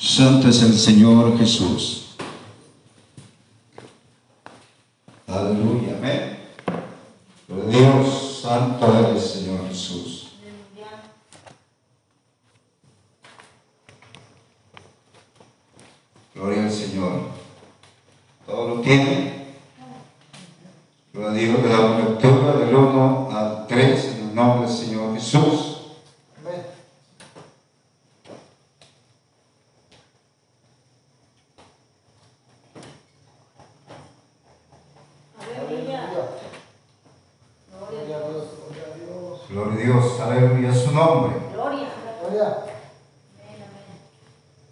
Santo 0.00 0.48
es 0.48 0.62
el 0.62 0.72
Señor 0.72 1.36
Jesús. 1.36 2.16
Aleluya, 5.26 5.94
amén. 5.98 6.38
Dios, 7.68 8.40
santo 8.42 8.98
eres, 8.98 9.22
Señor 9.22 9.68
Jesús. 9.68 10.32
Gloria 16.34 16.62
al 16.62 16.72
Señor. 16.72 17.12
¿Todo 18.46 18.76
lo 18.76 18.80
tiene? 18.80 19.54
Gloria 21.12 21.30
a 21.30 21.34
Dios, 21.34 21.62
le 21.62 21.68
damos 21.68 22.04
lectura 22.08 22.52
del 22.54 22.74
1 22.74 23.28
al 23.30 23.66
3 23.66 24.04
en 24.04 24.28
el 24.30 24.34
nombre 24.34 24.66
del 24.66 24.76
Señor 24.76 25.14
Jesús. 25.14 25.70
Gloria 39.50 39.74
a 39.74 39.84
Dios, 39.84 40.20
aleluya 40.20 40.72
su 40.72 40.92
nombre. 40.92 41.36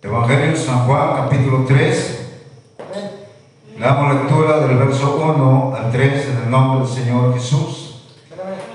Evangelio 0.00 0.50
de 0.52 0.56
San 0.56 0.86
Juan, 0.86 1.16
capítulo 1.16 1.64
3. 1.66 2.28
Le 3.76 3.84
damos 3.84 4.14
lectura 4.14 4.60
del 4.60 4.76
verso 4.78 5.16
1 5.16 5.74
al 5.76 5.90
3 5.90 6.28
en 6.28 6.36
el 6.44 6.50
nombre 6.50 6.86
del 6.86 6.96
Señor 6.96 7.34
Jesús. 7.34 8.04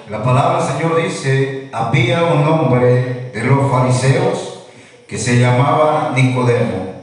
La 0.10 0.22
palabra 0.22 0.62
del 0.62 0.74
Señor 0.74 1.02
dice, 1.02 1.70
había 1.72 2.24
un 2.24 2.46
hombre 2.50 3.32
de 3.34 3.44
los 3.46 3.72
fariseos 3.72 4.66
que 5.08 5.18
se 5.18 5.40
llamaba 5.40 6.03
Nicodemo, 6.14 6.94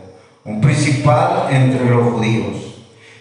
un 0.44 0.60
principal 0.60 1.48
entre 1.50 1.88
los 1.90 2.12
judíos. 2.12 2.56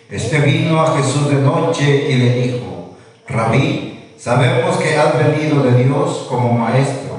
Este 0.09 0.39
vino 0.39 0.81
a 0.81 0.97
Jesús 0.97 1.29
de 1.29 1.41
noche 1.41 2.11
y 2.11 2.15
le 2.15 2.33
dijo, 2.41 2.95
Rabí, 3.27 3.89
Sabemos 4.19 4.75
que 4.75 4.97
has 4.97 5.17
venido 5.17 5.63
de 5.63 5.81
Dios 5.81 6.25
como 6.27 6.51
maestro, 6.51 7.15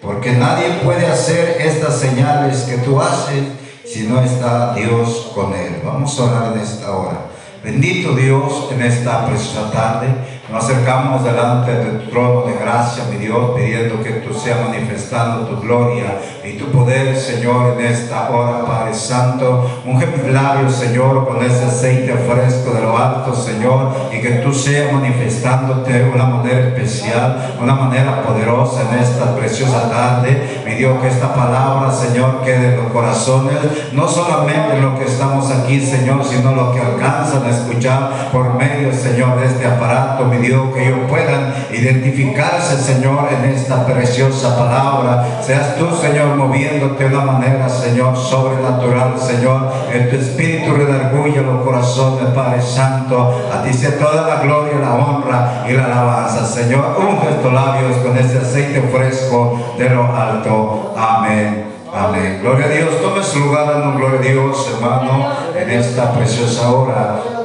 porque 0.00 0.30
nadie 0.30 0.78
puede 0.84 1.04
hacer 1.04 1.56
estas 1.60 1.98
señales 1.98 2.58
que 2.62 2.78
tú 2.78 3.00
haces 3.00 3.42
si 3.84 4.04
no 4.04 4.22
está 4.22 4.72
Dios 4.72 5.32
con 5.34 5.52
él. 5.52 5.82
Vamos 5.84 6.16
a 6.20 6.22
orar 6.22 6.52
en 6.52 6.60
esta 6.60 6.96
hora. 6.96 7.18
Bendito 7.64 8.14
Dios, 8.14 8.68
en 8.70 8.80
esta 8.82 9.26
preciosa 9.26 9.72
tarde 9.72 10.06
nos 10.50 10.64
acercamos 10.64 11.24
delante 11.24 11.72
del 11.72 12.08
trono 12.08 12.42
de 12.42 12.54
gracia, 12.54 13.04
mi 13.10 13.16
Dios, 13.16 13.50
pidiendo 13.56 14.02
que 14.02 14.10
tú 14.10 14.32
seas 14.32 14.60
manifestando 14.60 15.46
tu 15.46 15.60
gloria 15.60 16.18
y 16.44 16.52
tu 16.56 16.66
poder, 16.66 17.16
Señor, 17.16 17.74
en 17.78 17.86
esta 17.86 18.30
hora, 18.30 18.64
Padre 18.64 18.94
Santo. 18.94 19.68
Unge 19.84 20.06
mis 20.06 20.32
labios, 20.32 20.72
Señor, 20.72 21.26
con 21.26 21.44
ese 21.44 21.64
aceite 21.64 22.12
fresco 22.12 22.74
de 22.74 22.82
lo 22.82 22.96
alto, 22.96 23.34
Señor, 23.34 23.92
y 24.12 24.20
que 24.20 24.30
tú 24.36 24.52
seas 24.52 24.92
manifestándote 24.92 25.92
de 25.92 26.10
una 26.10 26.26
manera 26.26 26.60
especial, 26.60 27.56
una 27.60 27.74
manera 27.74 28.22
poderosa 28.22 28.82
en 28.90 29.00
esta 29.00 29.34
preciosa 29.34 29.90
tarde. 29.90 30.62
Mi 30.64 30.74
Dios, 30.74 31.00
que 31.00 31.08
esta 31.08 31.34
palabra, 31.34 31.90
Señor, 31.90 32.42
quede 32.44 32.74
en 32.74 32.84
los 32.84 32.92
corazones, 32.92 33.56
no 33.92 34.06
solamente 34.06 34.80
lo 34.80 34.96
que 34.96 35.06
estamos 35.06 35.50
aquí, 35.50 35.80
Señor, 35.80 36.24
sino 36.24 36.54
lo 36.54 36.72
que 36.72 36.80
alcanzan 36.80 37.44
a 37.44 37.50
escuchar 37.50 38.30
por 38.32 38.54
medio, 38.54 38.92
Señor, 38.92 39.40
de 39.40 39.46
este 39.46 39.66
aparato, 39.66 40.24
mi 40.26 40.35
Dios, 40.40 40.74
que 40.74 40.86
ellos 40.86 41.00
puedan 41.08 41.54
identificarse, 41.70 42.76
Señor, 42.76 43.28
en 43.30 43.50
esta 43.50 43.86
preciosa 43.86 44.56
palabra. 44.56 45.40
Seas 45.42 45.76
tú, 45.76 45.88
Señor, 45.94 46.36
moviéndote 46.36 47.08
de 47.08 47.14
una 47.14 47.24
manera, 47.24 47.68
Señor, 47.68 48.16
sobrenatural, 48.16 49.14
Señor, 49.18 49.72
en 49.92 50.10
tu 50.10 50.16
espíritu 50.16 50.74
redarguye 50.74 51.40
los 51.40 51.62
corazones, 51.62 52.32
Padre 52.34 52.62
Santo. 52.62 53.48
A 53.52 53.62
ti 53.62 53.72
sea 53.72 53.98
toda 53.98 54.26
la 54.26 54.42
gloria, 54.42 54.78
la 54.80 54.94
honra 54.94 55.64
y 55.68 55.72
la 55.72 55.86
alabanza, 55.86 56.44
Señor. 56.44 56.96
Unge 56.98 57.30
estos 57.30 57.52
labios 57.52 57.96
con 57.98 58.16
ese 58.16 58.38
aceite 58.38 58.80
fresco 58.92 59.74
de 59.78 59.90
lo 59.90 60.04
alto. 60.04 60.94
Amén. 60.96 61.66
Amén. 61.94 62.40
Gloria 62.42 62.66
a 62.66 62.68
Dios. 62.68 63.00
Tome 63.00 63.22
su 63.22 63.40
lugar, 63.40 63.66
dando 63.66 63.98
gloria 63.98 64.20
a 64.20 64.22
Dios, 64.22 64.70
hermano, 64.74 65.28
en 65.56 65.70
esta 65.70 66.12
preciosa 66.12 66.70
hora. 66.70 67.35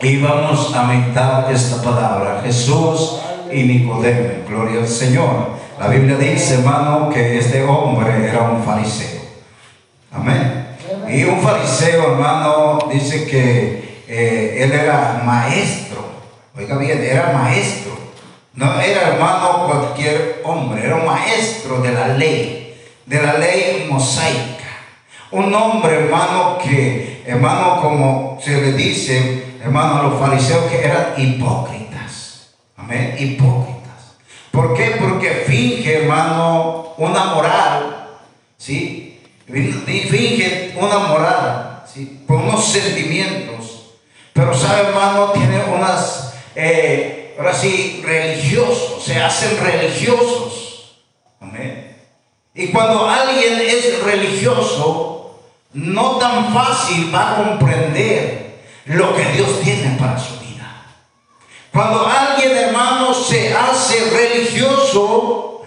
Y 0.00 0.18
vamos 0.18 0.72
a 0.76 0.84
meditar 0.84 1.50
esta 1.52 1.82
palabra. 1.82 2.40
Jesús 2.44 3.18
y 3.50 3.64
Nicodemo. 3.64 4.44
Gloria 4.48 4.80
al 4.80 4.88
Señor. 4.88 5.48
La 5.80 5.88
Biblia 5.88 6.16
dice, 6.16 6.54
hermano, 6.54 7.10
que 7.10 7.38
este 7.38 7.64
hombre 7.64 8.28
era 8.28 8.42
un 8.42 8.62
fariseo. 8.62 9.20
Amén. 10.12 10.68
Y 11.08 11.24
un 11.24 11.40
fariseo, 11.40 12.12
hermano, 12.12 12.78
dice 12.92 13.26
que 13.26 14.04
eh, 14.06 14.62
él 14.62 14.72
era 14.72 15.20
maestro. 15.24 15.98
Oiga 16.56 16.78
bien, 16.78 17.02
era 17.02 17.32
maestro. 17.32 17.98
No 18.54 18.80
era 18.80 19.08
hermano 19.08 19.66
cualquier 19.66 20.42
hombre, 20.44 20.84
era 20.84 20.96
un 20.96 21.06
maestro 21.06 21.80
de 21.80 21.92
la 21.92 22.08
ley, 22.08 22.76
de 23.06 23.22
la 23.22 23.34
ley 23.34 23.86
mosaica. 23.90 24.64
Un 25.32 25.52
hombre, 25.52 26.04
hermano, 26.04 26.58
que, 26.58 27.24
hermano, 27.26 27.80
como 27.80 28.38
se 28.40 28.60
le 28.60 28.72
dice, 28.72 29.47
hermano, 29.68 30.00
a 30.00 30.02
los 30.04 30.20
fariseos 30.20 30.64
que 30.70 30.82
eran 30.82 31.14
hipócritas. 31.18 32.48
Amén, 32.76 33.16
hipócritas. 33.18 34.16
¿Por 34.50 34.74
qué? 34.74 34.96
Porque 34.98 35.44
finge, 35.46 36.02
hermano, 36.02 36.94
una 36.96 37.26
moral, 37.26 38.08
¿sí? 38.56 39.20
Finge 39.46 40.74
una 40.76 40.98
moral, 41.00 41.82
¿sí? 41.92 42.22
Por 42.26 42.38
unos 42.38 42.64
sentimientos. 42.64 43.90
Pero, 44.32 44.54
¿sabe, 44.54 44.88
hermano? 44.88 45.32
Tiene 45.32 45.62
unas, 45.64 46.34
eh, 46.54 47.34
ahora 47.38 47.52
sí, 47.52 48.02
religiosos, 48.04 49.04
se 49.04 49.20
hacen 49.20 49.58
religiosos. 49.62 51.02
Amén. 51.40 51.94
Y 52.54 52.68
cuando 52.68 53.06
alguien 53.06 53.60
es 53.60 54.02
religioso, 54.02 55.40
no 55.74 56.16
tan 56.16 56.54
fácil 56.54 57.14
va 57.14 57.32
a 57.32 57.36
comprender 57.36 58.47
lo 58.88 59.14
que 59.14 59.24
Dios 59.32 59.60
tiene 59.62 59.96
para 59.98 60.18
su 60.18 60.38
vida. 60.40 60.84
Cuando 61.72 62.06
alguien, 62.06 62.56
hermano, 62.56 63.12
se 63.12 63.52
hace 63.54 64.10
religioso, 64.10 65.62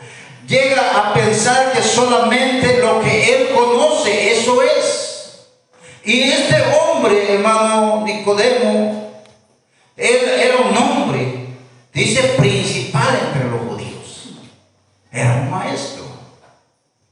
llega 0.48 0.98
a 0.98 1.14
pensar 1.14 1.72
que 1.72 1.82
solamente 1.84 2.80
lo 2.80 3.00
que 3.02 3.34
él 3.34 3.50
conoce, 3.56 4.34
eso 4.34 4.62
es. 4.64 5.48
Y 6.04 6.24
este 6.24 6.56
hombre, 6.74 7.36
hermano 7.36 8.04
Nicodemo, 8.04 9.12
él 9.96 10.30
era 10.40 10.58
un 10.58 10.76
hombre, 10.76 11.48
dice 11.94 12.24
principal 12.40 13.20
entre 13.28 13.50
los 13.50 13.62
judíos. 13.62 14.30
Era 15.12 15.34
un 15.36 15.52
maestro. 15.52 16.06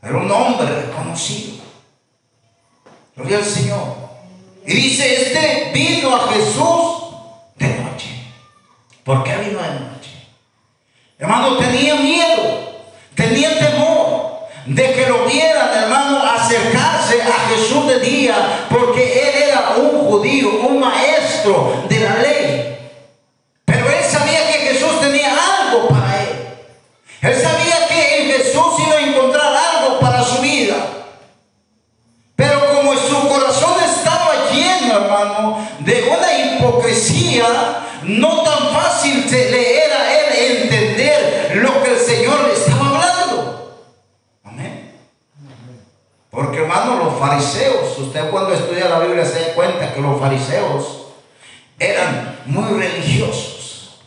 Era 0.02 0.18
un 0.18 0.32
hombre 0.32 0.68
reconocido. 0.86 1.60
Gloria 3.16 3.38
al 3.38 3.46
Señor. 3.46 3.99
Y 4.70 4.74
dice, 4.76 5.24
este 5.24 5.72
vino 5.74 6.16
a 6.16 6.32
Jesús 6.32 7.16
de 7.56 7.70
noche. 7.70 8.08
¿Por 9.04 9.24
qué 9.24 9.36
vino 9.38 9.60
de 9.60 9.80
noche? 9.80 10.12
Hermano, 11.18 11.58
tenía 11.58 11.96
miedo, 11.96 12.84
tenía 13.16 13.58
temor 13.58 14.42
de 14.68 14.94
que 14.94 15.08
lo 15.08 15.26
vieran, 15.26 15.70
hermano, 15.74 16.22
acercarse 16.24 17.20
a 17.20 17.50
Jesús 17.50 17.88
de 17.88 18.00
día, 18.00 18.68
porque 18.70 19.02
él 19.02 19.44
era 19.50 19.74
un 19.78 20.06
judío, 20.06 20.52
un 20.68 20.80
maestro 20.80 21.86
de 21.90 22.00
la 22.02 22.16
ley. 22.18 22.79
Fariseos, 47.30 47.98
usted 48.00 48.32
cuando 48.32 48.54
estudia 48.54 48.90
la 48.90 49.00
Biblia 49.00 49.24
se 49.24 49.40
da 49.40 49.54
cuenta 49.54 49.94
que 49.94 50.02
los 50.02 50.20
fariseos 50.20 51.06
eran 51.78 52.40
muy 52.46 52.80
religiosos. 52.80 54.00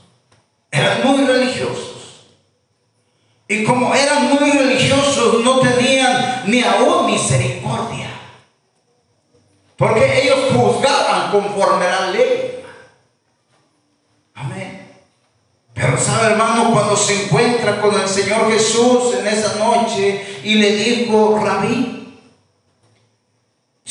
Eran 0.70 1.02
muy 1.04 1.24
religiosos. 1.24 2.26
Y 3.46 3.64
como 3.64 3.94
eran 3.94 4.28
muy 4.28 4.50
religiosos, 4.50 5.44
no 5.44 5.60
tenían 5.60 6.42
ni 6.46 6.62
aún 6.64 7.06
misericordia. 7.06 8.08
Porque 9.76 10.22
ellos 10.22 10.38
juzgaban 10.52 11.30
conforme 11.30 11.86
a 11.86 12.00
la 12.00 12.10
ley. 12.10 12.64
Amén. 14.34 14.88
Pero 15.74 15.96
sabe, 15.98 16.32
hermano, 16.32 16.72
cuando 16.72 16.96
se 16.96 17.24
encuentra 17.24 17.80
con 17.80 17.94
el 17.94 18.08
Señor 18.08 18.50
Jesús 18.50 19.14
en 19.18 19.26
esa 19.28 19.56
noche 19.58 20.40
y 20.42 20.54
le 20.54 20.74
dijo, 20.76 21.38
rabí, 21.42 22.01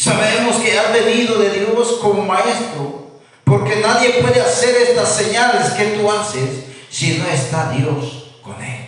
Sabemos 0.01 0.56
que 0.56 0.80
has 0.80 0.92
venido 0.92 1.38
de 1.38 1.51
Dios 1.51 2.00
como 2.01 2.24
maestro, 2.24 3.12
porque 3.44 3.75
nadie 3.75 4.13
puede 4.13 4.42
hacer 4.42 4.75
estas 4.77 5.09
señales 5.09 5.74
que 5.74 5.83
tú 5.95 6.12
haces 6.12 6.63
si 6.89 7.19
no 7.19 7.27
está 7.27 7.69
Dios 7.69 8.31
con 8.42 8.59
él. 8.63 8.88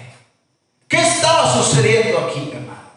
¿Qué 0.87 0.97
estaba 0.99 1.53
sucediendo 1.53 2.17
aquí, 2.17 2.49
hermano? 2.51 2.89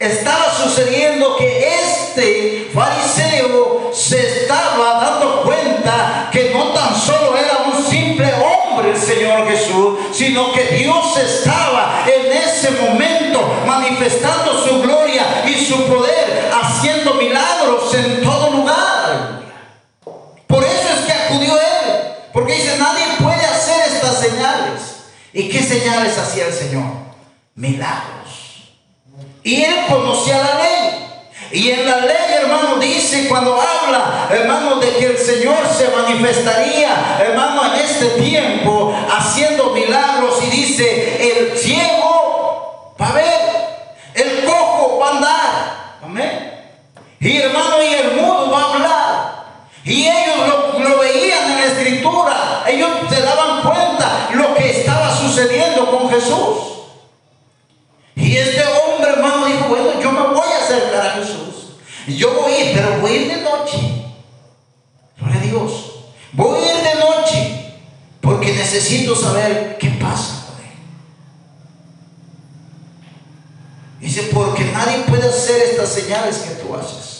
Estaba 0.00 0.52
sucediendo 0.60 1.36
que 1.36 1.74
este 1.76 2.70
fariseo 2.74 3.92
se 3.94 4.42
estaba 4.42 5.00
dando 5.00 5.42
cuenta 5.42 6.30
que 6.32 6.50
no 6.52 6.72
tan 6.72 7.00
solo 7.00 7.36
era 7.36 7.58
un 7.64 7.80
simple 7.84 8.28
hombre 8.34 8.90
el 8.90 9.00
Señor 9.00 9.46
Jesús, 9.46 9.98
sino 10.12 10.52
que 10.52 10.64
Dios 10.78 11.16
estaba 11.16 12.04
en 12.08 12.32
ese 12.32 12.72
momento 12.72 13.40
manifestando 13.64 14.66
su 14.66 14.82
gloria 14.82 15.44
y 15.46 15.64
su 15.64 15.86
poder, 15.86 16.13
haciendo 16.74 17.14
milagros 17.14 17.94
en 17.94 18.22
todo 18.22 18.50
lugar. 18.50 19.40
Por 20.46 20.64
eso 20.64 20.88
es 20.98 21.06
que 21.06 21.12
acudió 21.12 21.54
él, 21.54 22.02
porque 22.32 22.54
dice, 22.54 22.76
nadie 22.78 23.04
puede 23.20 23.44
hacer 23.44 23.92
estas 23.92 24.18
señales. 24.20 24.80
¿Y 25.32 25.48
qué 25.48 25.62
señales 25.62 26.16
hacía 26.18 26.46
el 26.46 26.52
Señor? 26.52 26.84
Milagros. 27.54 28.72
Y 29.42 29.62
él 29.62 29.74
conocía 29.88 30.38
la 30.38 30.54
ley. 30.62 31.00
Y 31.52 31.70
en 31.70 31.86
la 31.86 31.98
ley, 32.00 32.34
hermano, 32.40 32.76
dice 32.76 33.28
cuando 33.28 33.60
habla, 33.60 34.28
hermano, 34.30 34.76
de 34.76 34.90
que 34.96 35.06
el 35.06 35.18
Señor 35.18 35.58
se 35.76 35.88
manifestaría, 35.88 37.18
hermano, 37.20 37.72
en 37.72 37.80
este 37.80 38.06
tiempo, 38.20 38.94
haciendo 39.10 39.70
milagros. 39.70 40.42
Y 40.42 40.50
dice, 40.50 41.38
el 41.40 41.58
ciego 41.58 42.94
va 43.00 43.08
a 43.08 43.12
ver, 43.12 43.40
el 44.14 44.44
cojo 44.44 44.98
va 44.98 45.06
a 45.06 45.10
andar. 45.10 45.98
Amén. 46.02 46.54
Y 47.24 47.38
hermano, 47.38 47.82
y 47.82 47.94
el 47.94 48.20
mudo 48.20 48.50
va 48.50 48.60
a 48.60 48.74
hablar. 48.74 49.44
Y 49.82 50.02
ellos 50.02 50.36
lo, 50.78 50.98
veían 50.98 51.52
en 51.52 51.56
la 51.56 51.64
escritura. 51.64 52.64
Ellos 52.68 52.90
se 53.08 53.22
daban 53.22 53.62
cuenta 53.62 54.28
lo 54.34 54.54
que 54.54 54.80
estaba 54.80 55.16
sucediendo 55.16 55.90
con 55.90 56.10
Jesús. 56.10 56.84
Y 58.14 58.36
este 58.36 58.62
hombre, 58.62 59.12
hermano, 59.12 59.46
dijo, 59.46 59.68
bueno, 59.68 60.02
yo 60.02 60.12
me 60.12 60.20
voy 60.20 60.48
a 60.52 60.64
acercar 60.64 61.06
a 61.06 61.10
Jesús. 61.12 61.76
Yo 62.08 62.42
voy 62.42 62.52
pero 62.74 63.00
voy 63.00 63.12
a 63.12 63.16
ir 63.16 63.28
de 63.28 63.40
noche. 63.40 63.78
Gloria 65.18 65.40
a 65.40 65.44
Dios. 65.44 65.72
Voy 66.32 66.58
a 66.58 66.76
ir 66.76 66.84
de 66.84 66.94
noche 66.96 67.74
porque 68.20 68.52
necesito 68.52 69.16
saber 69.16 69.78
qué 69.78 69.88
pasa 69.90 70.46
con 70.46 70.56
él. 70.62 70.72
Dice, 74.00 74.24
porque 74.24 74.64
nadie 74.64 74.98
puede 75.08 75.26
hacer 75.26 75.62
estas 75.62 75.88
señales 75.88 76.36
que 76.36 76.54
tú 76.56 76.74
haces. 76.74 77.14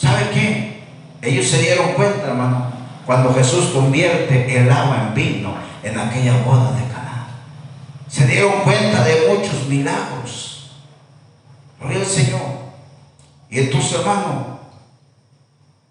¿Sabe 0.00 0.30
qué? 0.32 0.82
Ellos 1.22 1.46
se 1.46 1.58
dieron 1.58 1.92
cuenta, 1.92 2.28
hermano, 2.28 2.72
cuando 3.06 3.34
Jesús 3.34 3.66
convierte 3.74 4.58
el 4.58 4.70
agua 4.70 5.08
en 5.08 5.14
vino 5.14 5.54
en 5.82 5.98
aquella 5.98 6.42
boda 6.44 6.72
de 6.72 6.90
se 8.10 8.26
dieron 8.26 8.60
cuenta 8.64 9.04
de 9.04 9.28
muchos 9.28 9.66
milagros. 9.68 10.70
Gloria 11.78 12.00
al 12.00 12.06
Señor. 12.06 12.40
Y 13.48 13.60
entonces, 13.60 14.00
hermano, 14.00 14.58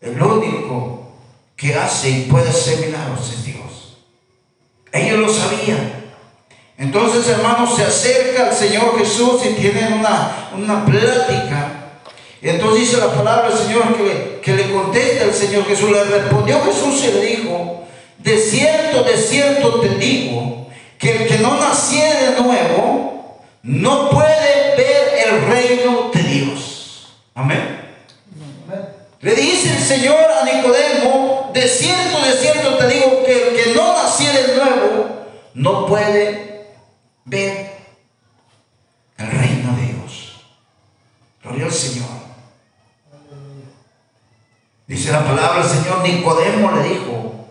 el 0.01 0.21
único 0.21 1.13
que 1.55 1.75
hace 1.75 2.09
y 2.09 2.21
puede 2.23 2.49
hacer 2.49 2.85
milagros 2.85 3.31
es 3.31 3.45
Dios. 3.45 3.97
Ellos 4.91 5.19
lo 5.19 5.33
sabían. 5.33 5.93
Entonces, 6.77 7.27
hermano, 7.27 7.73
se 7.73 7.85
acerca 7.85 8.47
al 8.47 8.53
Señor 8.53 8.97
Jesús 8.97 9.41
y 9.45 9.53
tienen 9.53 9.93
una, 9.93 10.49
una 10.53 10.85
plática. 10.85 11.78
Entonces 12.41 12.79
dice 12.81 12.97
la 12.97 13.13
palabra 13.13 13.49
del 13.49 13.57
Señor 13.57 13.95
que, 13.97 14.39
que 14.41 14.53
le 14.53 14.71
contesta 14.71 15.25
el 15.25 15.33
Señor 15.33 15.65
Jesús. 15.65 15.91
Le 15.91 16.03
respondió 16.05 16.61
Jesús 16.63 17.03
y 17.03 17.11
le 17.11 17.21
dijo, 17.25 17.83
de 18.19 18.37
cierto, 18.37 19.03
de 19.03 19.17
cierto 19.17 19.81
te 19.81 19.89
digo, 19.95 20.67
que 20.97 21.15
el 21.15 21.27
que 21.27 21.37
no 21.39 21.57
naciera 21.57 22.31
de 22.31 22.41
nuevo 22.41 23.39
no 23.63 24.09
puede 24.09 24.75
ver 24.75 25.27
el 25.27 25.47
reino 25.47 26.11
de 26.13 26.23
Dios. 26.23 27.13
Amén. 27.35 27.79
Le 29.21 29.35
dice 29.35 29.75
el 29.75 29.83
Señor 29.83 30.15
a 30.15 30.45
Nicodemo, 30.45 31.51
de 31.53 31.67
cierto, 31.67 32.21
de 32.21 32.33
cierto 32.33 32.77
te 32.77 32.87
digo 32.87 33.23
que 33.25 33.49
el 33.49 33.55
que 33.55 33.73
no 33.75 33.93
naciera 33.93 34.39
de 34.39 34.55
nuevo 34.55 35.25
no 35.53 35.85
puede 35.85 36.67
ver 37.25 37.71
el 39.17 39.27
reino 39.31 39.75
de 39.75 39.93
Dios. 39.93 40.41
Gloria 41.43 41.65
al 41.65 41.71
Señor. 41.71 42.07
Dice 44.87 45.11
la 45.11 45.23
palabra, 45.23 45.61
el 45.61 45.69
Nicodemo 46.03 46.71
le 46.71 46.83
dijo, 46.83 47.45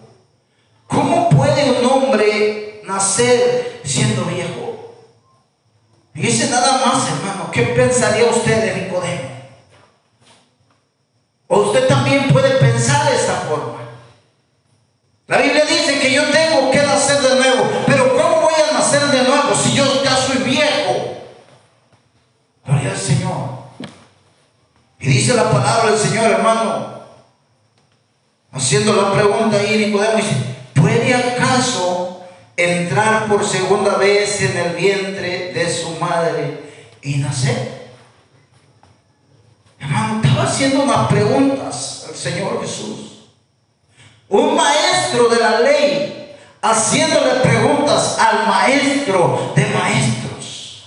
¿cómo 0.87 1.29
puede 1.31 1.81
un 1.81 1.87
hombre 1.87 2.69
nacer 2.89 3.81
siendo 3.85 4.25
viejo. 4.25 4.95
Y 6.15 6.23
dice 6.23 6.51
nada 6.51 6.85
más, 6.85 7.09
hermano, 7.09 7.51
¿qué 7.53 7.63
pensaría 7.63 8.29
usted 8.29 8.75
de 8.75 8.83
Nicodemo? 8.83 9.29
O 11.47 11.59
usted 11.61 11.87
también 11.87 12.29
puede 12.29 12.51
pensar 12.57 13.09
de 13.09 13.17
esta 13.17 13.35
forma. 13.49 13.79
La 15.27 15.39
Biblia 15.39 15.65
dice 15.65 16.01
que 16.01 16.13
yo 16.13 16.25
tengo 16.31 16.71
que 16.71 16.83
nacer 16.83 17.21
de 17.21 17.37
nuevo, 17.37 17.71
pero 17.87 18.17
¿cómo 18.17 18.41
voy 18.43 18.55
a 18.55 18.73
nacer 18.73 19.03
de 19.09 19.23
nuevo 19.23 19.55
si 19.55 19.75
yo 19.75 20.03
ya 20.03 20.17
soy 20.17 20.39
viejo? 20.39 21.19
Gloria 22.65 22.91
al 22.91 22.99
Señor. 22.99 23.59
Y 24.99 25.09
dice 25.09 25.35
la 25.35 25.51
palabra 25.51 25.91
del 25.91 25.99
Señor, 25.99 26.31
hermano, 26.31 26.88
haciendo 28.59 28.95
la 28.95 29.13
pregunta 29.13 29.57
ahí, 29.57 29.87
Nicodemo 29.87 30.17
dice, 30.17 30.37
¿puede 30.75 31.15
acaso 31.15 32.09
entrar 32.59 33.29
por 33.29 33.47
segunda 33.47 33.97
vez 33.97 34.41
en 34.41 34.57
el 34.57 34.75
vientre 34.75 35.53
de 35.53 35.73
su 35.73 35.91
madre 36.01 36.61
y 37.01 37.19
nacer. 37.19 37.89
Hermano, 39.79 40.21
estaba 40.23 40.43
haciendo 40.43 40.83
unas 40.83 41.07
preguntas 41.07 42.07
al 42.09 42.17
Señor 42.17 42.61
Jesús. 42.61 43.29
Un 44.29 44.57
maestro 44.57 45.29
de 45.29 45.39
la 45.39 45.61
ley 45.61 46.37
haciéndole 46.61 47.35
preguntas 47.41 48.19
al 48.19 48.49
maestro 48.49 49.53
de 49.55 49.65
maestros, 49.67 50.85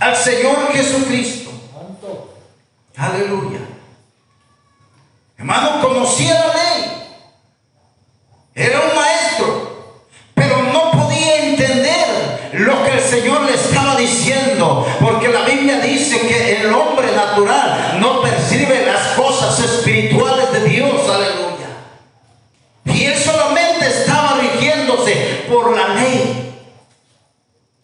al 0.00 0.16
Señor 0.16 0.72
Jesucristo. 0.72 1.50
Aleluya. 2.96 3.60
Hermano, 5.38 5.80
conocía 5.80 6.34
la 6.34 6.54
ley. 6.54 6.63
Era 8.54 8.80
un 8.80 8.96
maestro 8.96 9.74
lo 12.58 12.84
que 12.84 12.92
el 12.92 13.00
Señor 13.00 13.42
le 13.42 13.54
estaba 13.54 13.96
diciendo, 13.96 14.86
porque 15.00 15.28
la 15.28 15.42
Biblia 15.42 15.80
dice 15.80 16.20
que 16.20 16.62
el 16.62 16.72
hombre 16.72 17.10
natural 17.12 17.96
no 17.98 18.22
percibe 18.22 18.86
las 18.86 19.08
cosas 19.16 19.58
espirituales 19.58 20.52
de 20.52 20.68
Dios, 20.68 20.92
aleluya. 21.08 21.68
Y 22.84 23.04
él 23.04 23.18
solamente 23.18 23.86
estaba 23.88 24.38
rigiéndose 24.40 25.44
por 25.48 25.76
la 25.76 25.88
ley. 25.94 26.54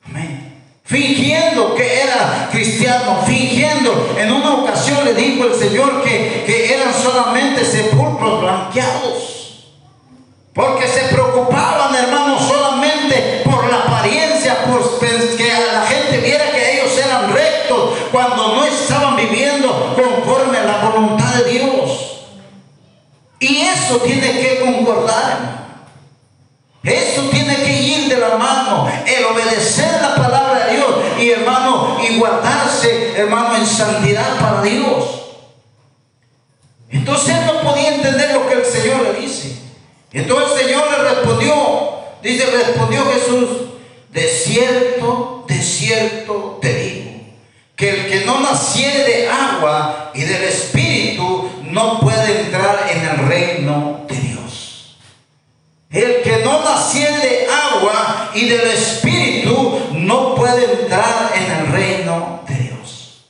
Amén. 0.06 0.62
Fingiendo 0.84 1.74
que 1.74 2.02
era 2.02 2.48
cristiano, 2.52 3.22
fingiendo. 3.26 4.14
En 4.18 4.32
una 4.32 4.54
ocasión 4.54 5.04
le 5.04 5.14
dijo 5.14 5.46
el 5.46 5.54
Señor 5.54 6.02
que, 6.04 6.44
que 6.46 6.74
eran 6.74 6.92
solamente 6.94 7.64
sepulcros 7.64 8.40
blanqueados. 8.40 9.19
Porque 10.60 10.86
se 10.86 11.04
preocupaban, 11.04 11.94
hermanos, 11.94 12.42
solamente 12.46 13.42
por 13.44 13.66
la 13.70 13.78
apariencia, 13.78 14.62
por 14.66 14.98
que 14.98 15.52
la 15.72 15.86
gente 15.86 16.18
viera 16.18 16.50
que 16.50 16.74
ellos 16.74 16.98
eran 16.98 17.32
rectos 17.32 17.96
cuando 18.12 18.56
no 18.56 18.64
estaban 18.66 19.16
viviendo 19.16 19.94
conforme 19.96 20.58
a 20.58 20.64
la 20.64 20.90
voluntad 20.90 21.34
de 21.36 21.50
Dios. 21.50 22.26
Y 23.38 23.62
eso 23.62 23.96
tiene 23.98 24.32
que 24.40 24.60
concordar. 24.60 25.60
Eso 26.82 27.22
tiene 27.30 27.56
que 27.56 27.72
ir 27.72 28.08
de 28.08 28.18
la 28.18 28.36
mano, 28.36 28.90
el 29.06 29.24
obedecer 29.24 30.00
la 30.02 30.14
palabra 30.14 30.66
de 30.66 30.76
Dios 30.76 30.90
y 31.18 31.30
hermano, 31.30 31.98
y 32.06 32.18
guardarse, 32.18 33.14
hermano, 33.16 33.56
en 33.56 33.66
santidad 33.66 34.38
para 34.38 34.62
Dios. 34.62 35.04
Entonces 36.90 37.34
él 37.34 37.46
no 37.46 37.60
podía 37.62 37.94
entender 37.94 38.34
lo 38.34 38.46
que 38.46 38.54
el 38.54 38.64
Señor 38.64 39.02
le 39.02 39.12
dice. 39.20 39.60
Entonces 40.12 40.50
el 40.52 40.66
Señor 40.66 40.90
le 40.90 41.08
respondió, 41.08 41.54
dice, 42.22 42.46
respondió 42.46 43.04
Jesús, 43.12 43.48
de 44.10 44.28
cierto, 44.28 45.44
de 45.48 45.62
cierto 45.62 46.58
te 46.60 46.74
digo, 46.74 47.10
que 47.76 47.90
el 47.90 48.08
que 48.08 48.24
no 48.26 48.40
naciere 48.40 49.04
de 49.04 49.28
agua 49.28 50.10
y 50.14 50.22
del 50.22 50.42
Espíritu 50.44 51.50
no 51.64 52.00
puede 52.00 52.40
entrar 52.40 52.86
en 52.90 53.08
el 53.08 53.28
reino 53.28 54.04
de 54.08 54.16
Dios. 54.16 54.96
El 55.90 56.22
que 56.22 56.44
no 56.44 56.62
naciere 56.62 57.18
de 57.18 57.46
agua 57.48 58.30
y 58.34 58.48
del 58.48 58.70
Espíritu 58.70 59.80
no 59.94 60.34
puede 60.34 60.82
entrar 60.82 61.32
en 61.34 61.52
el 61.52 61.72
reino 61.72 62.42
de 62.46 62.54
Dios. 62.54 63.24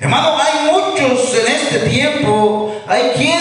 Hermano, 0.00 0.36
hay 0.38 0.72
muchos 0.72 1.34
en 1.34 1.52
este 1.54 1.78
tiempo, 1.90 2.74
hay 2.86 3.12
quienes, 3.16 3.39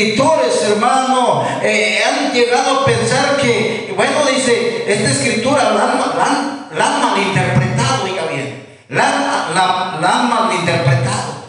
escritores, 0.00 0.62
hermano, 0.62 1.44
eh, 1.62 2.02
han 2.02 2.32
llegado 2.32 2.80
a 2.80 2.84
pensar 2.84 3.36
que, 3.36 3.92
bueno, 3.96 4.24
dice, 4.34 4.84
esta 4.88 5.10
escritura 5.10 5.70
la 5.70 5.92
han, 6.24 6.68
la 6.76 6.90
malinterpretado, 6.98 8.04
oiga 8.04 8.22
bien, 8.32 8.66
la, 8.88 9.98
la 10.00 10.08
han 10.08 10.28
malinterpretado. 10.28 11.40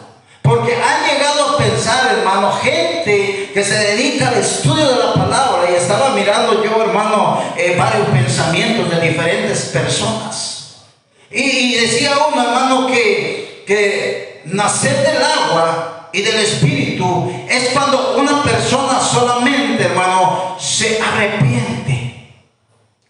Porque 0.42 0.74
han 0.76 1.10
llegado 1.10 1.50
a 1.50 1.58
pensar, 1.58 2.18
hermano, 2.18 2.52
gente 2.52 3.52
que 3.54 3.64
se 3.64 3.76
dedica 3.76 4.30
al 4.30 4.36
estudio 4.36 4.86
de 4.86 4.98
la 4.98 5.14
palabra 5.14 5.72
y 5.72 5.76
estaba 5.76 6.10
mirando 6.10 6.62
yo, 6.62 6.82
hermano, 6.82 7.42
eh, 7.56 7.76
varios 7.78 8.08
pensamientos 8.10 8.90
de 8.90 9.08
diferentes 9.08 9.66
personas. 9.68 10.82
Y, 11.30 11.76
decía 11.76 12.12
uno, 12.30 12.44
hermano, 12.44 12.88
que 12.88 14.42
nacer 14.46 14.98
del 14.98 15.24
agua 15.24 16.01
y 16.14 16.22
del 16.22 16.38
espíritu 16.38 17.32
es 17.48 17.70
cuando 17.70 18.16
una 18.18 18.44
persona 18.44 19.00
solamente, 19.00 19.84
hermano, 19.84 20.58
se 20.60 21.00
arrepiente 21.02 21.92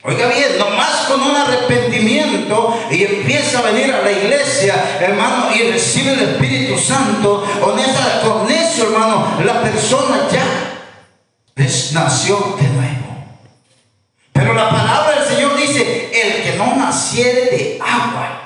Oiga 0.04 0.30
bien, 0.30 0.58
nomás 0.58 1.06
con 1.08 1.22
un 1.22 1.36
arrepentimiento 1.36 2.76
y 2.90 3.04
empieza 3.04 3.60
a 3.60 3.62
venir 3.62 3.94
a 3.94 4.02
la 4.02 4.12
iglesia, 4.12 4.98
hermano, 5.00 5.56
y 5.56 5.72
recibe 5.72 6.14
el 6.14 6.22
Espíritu 6.22 6.76
Santo, 6.76 7.46
con, 7.62 7.80
eso, 8.50 8.84
hermano, 8.84 9.38
la 9.46 9.62
persona 9.62 10.28
ya 10.32 10.44
nació 11.94 12.58
de 12.60 12.68
nuevo. 12.70 13.16
Pero 14.34 14.56
la 14.56 14.72
palabra 14.72 15.20
del 15.20 15.36
Señor 15.36 15.56
dice, 15.56 16.10
el 16.12 16.44
que 16.44 16.58
no 16.58 16.76
naciere 16.76 17.52
de 17.52 17.80
agua. 17.80 18.42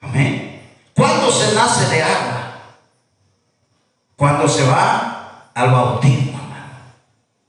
Amén. 0.00 0.62
¿Cuándo 0.94 1.32
se 1.32 1.52
nace 1.52 1.96
de 1.96 2.02
agua? 2.02 2.35
Cuando 4.16 4.48
se 4.48 4.64
va 4.64 5.50
al 5.54 5.70
bautismo, 5.70 6.38
hermano. 6.38 6.74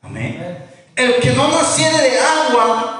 Amén. 0.03 0.65
El 0.95 1.15
que 1.15 1.31
no 1.31 1.47
naciere 1.47 1.97
de 1.97 2.19
agua 2.19 2.97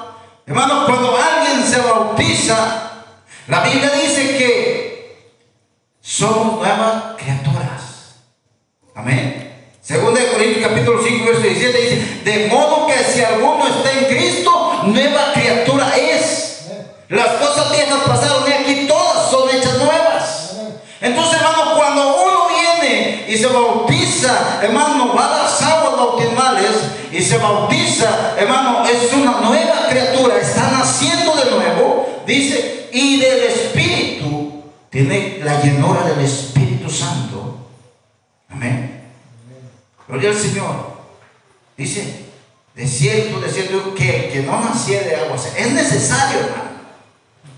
Hermano, 0.48 0.86
cuando 0.86 1.14
alguien 1.18 1.62
se 1.62 1.78
bautiza, 1.78 2.92
la 3.48 3.60
Biblia 3.64 3.92
dice 4.02 4.38
que 4.38 5.36
somos 6.00 6.60
nuevas 6.60 7.18
criaturas. 7.18 8.16
Amén. 8.96 9.74
Segunda 9.82 10.22
de 10.22 10.32
Corintios 10.32 10.66
capítulo 10.66 11.04
5, 11.04 11.26
verso 11.26 11.42
17 11.42 11.82
dice, 11.82 12.22
de 12.24 12.48
modo 12.48 12.88
que 12.88 12.94
si 13.04 13.22
alguno 13.26 13.68
está 13.68 13.92
en 13.92 14.06
Cristo, 14.06 14.84
nueva 14.86 15.34
criatura 15.34 15.98
es. 15.98 16.70
Las 17.10 17.28
cosas 17.28 17.72
viejas 17.72 18.00
pasaron 18.08 18.44
y 18.48 18.54
aquí 18.54 18.88
todas 18.88 19.30
son 19.30 19.50
hechas 19.50 19.78
nuevas. 19.80 20.56
Entonces, 21.02 21.42
hermano, 21.42 21.57
y 23.28 23.38
se 23.38 23.48
bautiza, 23.48 24.60
hermano, 24.62 25.14
va 25.14 25.26
a 25.26 25.44
las 25.44 25.62
aguas 25.62 25.98
bautismales 25.98 26.72
y 27.12 27.22
se 27.22 27.38
bautiza, 27.38 28.36
hermano, 28.38 28.86
es 28.86 29.12
una 29.14 29.42
nueva 29.42 29.88
criatura, 29.90 30.38
está 30.40 30.72
naciendo 30.72 31.36
de 31.36 31.52
nuevo, 31.52 32.24
dice, 32.26 32.90
y 32.92 33.20
del 33.20 33.44
Espíritu, 33.44 34.64
tiene 34.90 35.40
la 35.44 35.62
llenura 35.62 36.04
del 36.04 36.24
Espíritu 36.26 36.90
Santo. 36.90 37.58
Amén. 38.50 39.12
Gloria 40.08 40.30
al 40.30 40.38
Señor. 40.38 40.98
Dice, 41.76 42.26
de 42.74 42.88
cierto, 42.88 43.40
de 43.40 43.52
cierto, 43.52 43.94
que, 43.94 44.30
que 44.32 44.44
no 44.44 44.60
naciera 44.62 45.08
de 45.08 45.16
agua, 45.16 45.36
es 45.36 45.72
necesario, 45.72 46.40
hermano. 46.40 46.67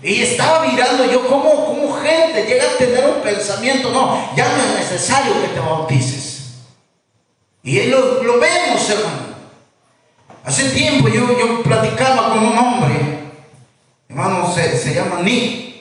Y 0.02 0.22
estaba 0.22 0.66
mirando 0.66 1.04
yo 1.04 1.26
cómo, 1.28 1.66
cómo 1.66 1.92
gente 2.00 2.46
llega 2.46 2.64
a 2.64 2.78
tener 2.78 3.04
un 3.04 3.22
pensamiento, 3.22 3.90
no, 3.90 4.34
ya 4.34 4.48
no 4.48 4.62
es 4.62 4.78
necesario 4.80 5.40
que 5.42 5.48
te 5.48 5.60
bautices. 5.60 6.54
Y 7.62 7.82
lo, 7.82 8.22
lo 8.22 8.40
vemos, 8.40 8.88
hermano. 8.88 9.30
Hace 10.42 10.70
tiempo 10.70 11.08
yo, 11.08 11.38
yo 11.38 11.62
platicaba 11.62 12.30
con 12.30 12.38
un 12.38 12.56
hombre, 12.56 13.30
hermano, 14.08 14.50
se, 14.52 14.78
se 14.78 14.94
llama 14.94 15.20
Nick, 15.20 15.74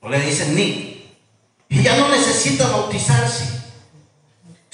o 0.00 0.10
le 0.10 0.20
dicen 0.20 0.54
Nick, 0.54 0.98
y 1.70 1.82
ya 1.82 1.96
no 1.96 2.08
necesita 2.08 2.68
bautizarse. 2.68 3.55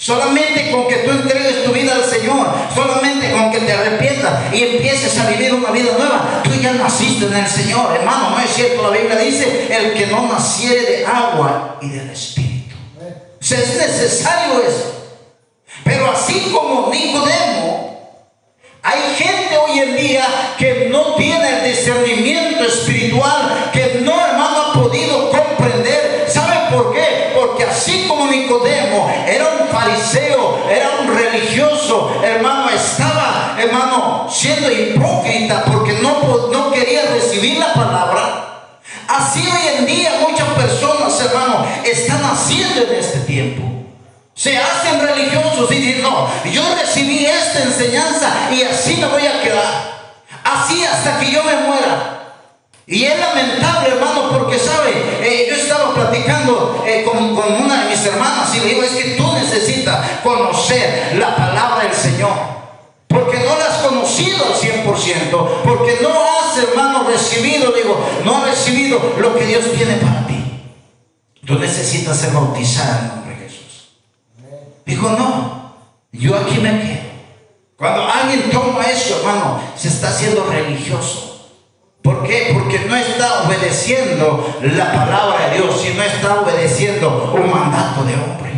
Solamente 0.03 0.73
con 0.73 0.89
que 0.89 0.97
tú 0.97 1.13
entregues 1.13 1.65
tu 1.65 1.71
vida 1.71 1.95
al 1.95 2.05
Señor, 2.05 2.45
solamente 2.75 3.31
con 3.31 3.53
que 3.53 3.61
te 3.61 3.73
arrepientas 3.73 4.53
y 4.53 4.65
empieces 4.65 5.17
a 5.17 5.31
vivir 5.31 5.55
una 5.55 5.71
vida 5.71 5.93
nueva, 5.97 6.41
tú 6.43 6.51
ya 6.61 6.73
naciste 6.73 7.27
en 7.27 7.37
el 7.37 7.47
Señor, 7.47 7.95
hermano. 7.95 8.31
No 8.31 8.41
es 8.41 8.51
cierto, 8.51 8.83
la 8.83 8.99
Biblia 8.99 9.15
dice: 9.15 9.69
el 9.71 9.95
que 9.95 10.09
no 10.09 10.27
naciere 10.27 10.83
de 10.83 11.07
agua 11.07 11.79
y 11.81 11.91
del 11.91 12.11
Espíritu. 12.11 12.75
O 13.01 13.45
sea, 13.45 13.61
es 13.61 13.77
necesario 13.77 14.61
eso. 14.67 15.15
Pero 15.85 16.11
así 16.11 16.51
como 16.53 16.91
Nicodemo, 16.91 17.12
siendo 34.43 34.73
hipócrita 34.73 35.63
porque 35.67 35.93
no, 36.03 36.49
no 36.49 36.73
quería 36.73 37.03
recibir 37.13 37.59
la 37.59 37.73
palabra. 37.73 38.81
Así 39.07 39.41
hoy 39.41 39.79
en 39.79 39.87
día 39.87 40.15
muchas 40.29 40.49
personas, 40.49 41.21
hermano, 41.21 41.65
están 41.85 42.25
haciendo 42.25 42.83
en 42.83 42.99
este 42.99 43.21
tiempo. 43.21 43.63
Se 44.35 44.59
hacen 44.59 45.01
religiosos 45.01 45.71
y 45.71 45.75
dicen, 45.77 46.03
no, 46.03 46.29
yo 46.51 46.63
recibí 46.75 47.25
esta 47.25 47.63
enseñanza 47.63 48.51
y 48.51 48.63
así 48.63 48.97
me 48.97 49.07
voy 49.07 49.25
a 49.25 49.43
quedar. 49.43 49.93
Así 50.43 50.83
hasta 50.85 51.21
que 51.21 51.31
yo 51.31 51.45
me 51.45 51.55
muera. 51.59 52.35
Y 52.89 53.05
es 53.05 53.17
lamentable, 53.21 53.91
hermano, 53.91 54.29
porque 54.33 54.59
sabe, 54.59 54.91
eh, 55.23 55.47
yo 55.51 55.55
estaba 55.55 55.95
platicando 55.95 56.83
eh, 56.85 57.05
con, 57.05 57.37
con, 57.37 57.63
una 57.63 57.85
de 57.85 57.91
mis 57.91 58.05
hermanas 58.05 58.53
y 58.57 58.61
le 58.61 58.67
digo, 58.67 58.83
es 58.83 58.91
que 58.91 59.11
tú 59.11 59.33
necesitas 59.35 60.05
conocer 60.25 61.13
la 61.15 61.37
palabra 61.37 61.85
del 61.85 61.95
Señor. 61.95 62.62
Porque 63.13 63.39
no 63.39 63.59
la 63.59 63.67
has 63.67 63.83
conocido 63.87 64.39
al 64.47 64.55
100%, 64.55 65.63
porque 65.65 65.99
no 66.03 66.11
has, 66.11 66.59
hermano, 66.59 67.05
recibido, 67.05 67.73
digo, 67.73 67.99
no 68.25 68.39
has 68.39 68.45
recibido 68.47 69.01
lo 69.19 69.37
que 69.37 69.47
Dios 69.47 69.65
tiene 69.77 69.97
para 69.97 70.27
ti. 70.27 70.43
Tú 71.45 71.59
necesitas 71.59 72.19
ser 72.19 72.33
bautizado 72.33 73.23
Dijo, 74.85 75.11
no, 75.11 75.75
yo 76.13 76.37
aquí 76.37 76.59
me 76.59 76.81
quedo. 76.81 77.13
Cuando 77.77 78.07
alguien 78.07 78.51
toma 78.51 78.85
eso, 78.85 79.19
hermano, 79.19 79.61
se 79.77 79.89
está 79.89 80.09
haciendo 80.09 80.45
religioso. 80.45 81.51
¿Por 82.03 82.25
qué? 82.25 82.51
Porque 82.53 82.81
no 82.81 82.97
está 82.97 83.45
obedeciendo 83.45 84.55
la 84.63 84.93
palabra 84.93 85.49
de 85.49 85.59
Dios, 85.59 85.81
sino 85.81 86.03
está 86.03 86.41
obedeciendo 86.41 87.33
un 87.35 87.51
mandato 87.51 88.05
de 88.05 88.15
hombre. 88.15 88.53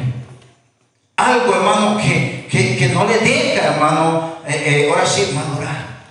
Algo, 1.16 1.54
hermano, 1.54 1.98
que, 1.98 2.43
que, 2.54 2.88
no 2.88 3.04
le 3.04 3.18
deja, 3.18 3.74
hermano, 3.74 4.38
eh, 4.46 4.62
eh, 4.66 4.88
ahora 4.88 5.06
sí, 5.06 5.32
madurar. 5.34 6.04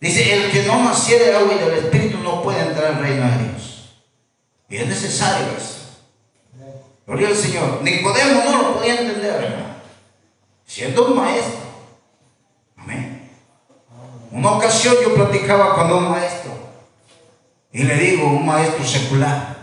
Dice, 0.00 0.34
el 0.34 0.50
que 0.50 0.64
no 0.64 0.82
naciera 0.82 1.24
de 1.24 1.36
agua 1.36 1.54
y 1.54 1.58
del 1.58 1.84
Espíritu 1.84 2.18
no 2.18 2.42
puede 2.42 2.60
entrar 2.60 2.86
al 2.86 2.98
reino 2.98 3.24
de 3.24 3.48
Dios. 3.48 3.94
Y 4.68 4.76
es 4.76 4.88
necesario 4.88 5.46
eso. 5.56 5.74
Gloria 7.06 7.28
al 7.28 7.36
Señor. 7.36 7.80
Nicodemo 7.82 8.42
no 8.44 8.62
lo 8.62 8.74
podía 8.74 9.00
entender, 9.00 9.44
hermano. 9.44 9.74
Siendo 10.66 11.06
un 11.06 11.16
maestro. 11.16 11.60
Amén. 12.76 13.30
Una 14.32 14.50
ocasión 14.52 14.96
yo 15.02 15.14
platicaba 15.14 15.74
con 15.74 15.92
un 15.92 16.10
maestro. 16.10 16.52
Y 17.72 17.84
le 17.84 17.94
digo, 17.96 18.26
un 18.26 18.44
maestro 18.44 18.84
secular. 18.84 19.53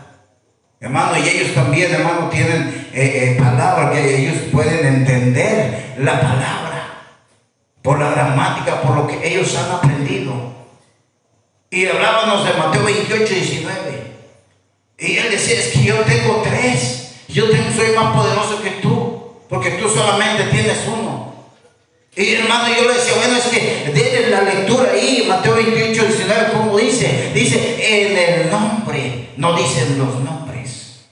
Hermano, 0.82 1.16
y 1.16 1.30
ellos 1.30 1.54
también, 1.54 1.94
hermano, 1.94 2.28
tienen 2.30 2.90
eh, 2.92 3.36
eh, 3.36 3.38
palabras 3.40 3.92
que 3.92 4.18
ellos 4.18 4.36
pueden 4.52 4.84
entender 4.84 5.94
la 6.00 6.20
palabra. 6.20 7.06
Por 7.84 8.00
la 8.00 8.10
gramática, 8.10 8.82
por 8.82 8.96
lo 8.96 9.08
que 9.08 9.28
ellos 9.28 9.56
han 9.56 9.72
aprendido. 9.72 10.34
Y 11.70 11.86
hablábamos 11.86 12.46
de 12.46 12.54
Mateo 12.54 12.84
28, 12.84 13.34
19. 13.34 14.14
Y 14.98 15.18
él 15.18 15.32
decía, 15.32 15.60
es 15.60 15.68
que 15.68 15.84
yo 15.84 15.98
tengo 16.00 16.42
tres. 16.44 17.14
Yo 17.28 17.46
soy 17.46 17.96
más 17.96 18.16
poderoso 18.16 18.62
que 18.64 18.72
tú, 18.82 19.36
porque 19.48 19.72
tú 19.72 19.88
solamente 19.88 20.46
tienes 20.46 20.80
uno. 20.88 21.11
Y 22.16 22.34
hermano, 22.36 22.68
yo 22.76 22.90
le 22.90 22.96
decía, 22.96 23.14
bueno, 23.16 23.38
es 23.38 23.46
que 23.46 23.92
denle 23.94 24.30
la 24.30 24.42
lectura 24.42 24.92
ahí, 24.92 25.26
Mateo 25.30 25.56
28, 25.56 26.04
19, 26.04 26.52
como 26.52 26.78
dice, 26.78 27.32
dice, 27.34 27.78
en 27.80 28.18
el 28.18 28.52
nombre, 28.52 29.30
no 29.38 29.56
dicen 29.56 29.98
los 29.98 30.20
nombres. 30.20 31.06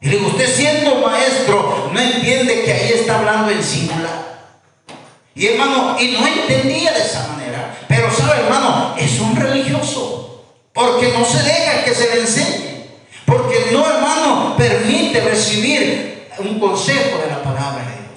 Y 0.00 0.08
le 0.08 0.16
digo, 0.16 0.28
usted 0.28 0.48
siendo 0.48 0.96
maestro, 1.06 1.90
no 1.92 2.00
entiende 2.00 2.62
que 2.62 2.72
ahí 2.72 2.92
está 2.94 3.18
hablando 3.18 3.50
en 3.50 3.62
singular. 3.62 4.28
Y 5.34 5.46
hermano, 5.46 5.96
y 6.00 6.08
no 6.08 6.26
entendía 6.26 6.92
de 6.92 7.02
esa 7.02 7.28
manera. 7.28 7.78
Pero 7.86 8.10
sabe, 8.10 8.40
hermano, 8.40 8.96
es 8.98 9.20
un 9.20 9.36
religioso. 9.36 10.44
Porque 10.72 11.12
no 11.12 11.24
se 11.24 11.42
deja 11.42 11.84
que 11.84 11.94
se 11.94 12.14
le 12.14 12.20
enseñe. 12.22 12.86
Porque 13.24 13.68
no, 13.72 13.88
hermano, 13.88 14.56
permite 14.56 15.20
recibir 15.20 16.28
un 16.38 16.58
consejo 16.58 17.18
de 17.18 17.30
la 17.30 17.42
palabra 17.42 17.84
de 17.84 17.92
Dios. 18.02 18.07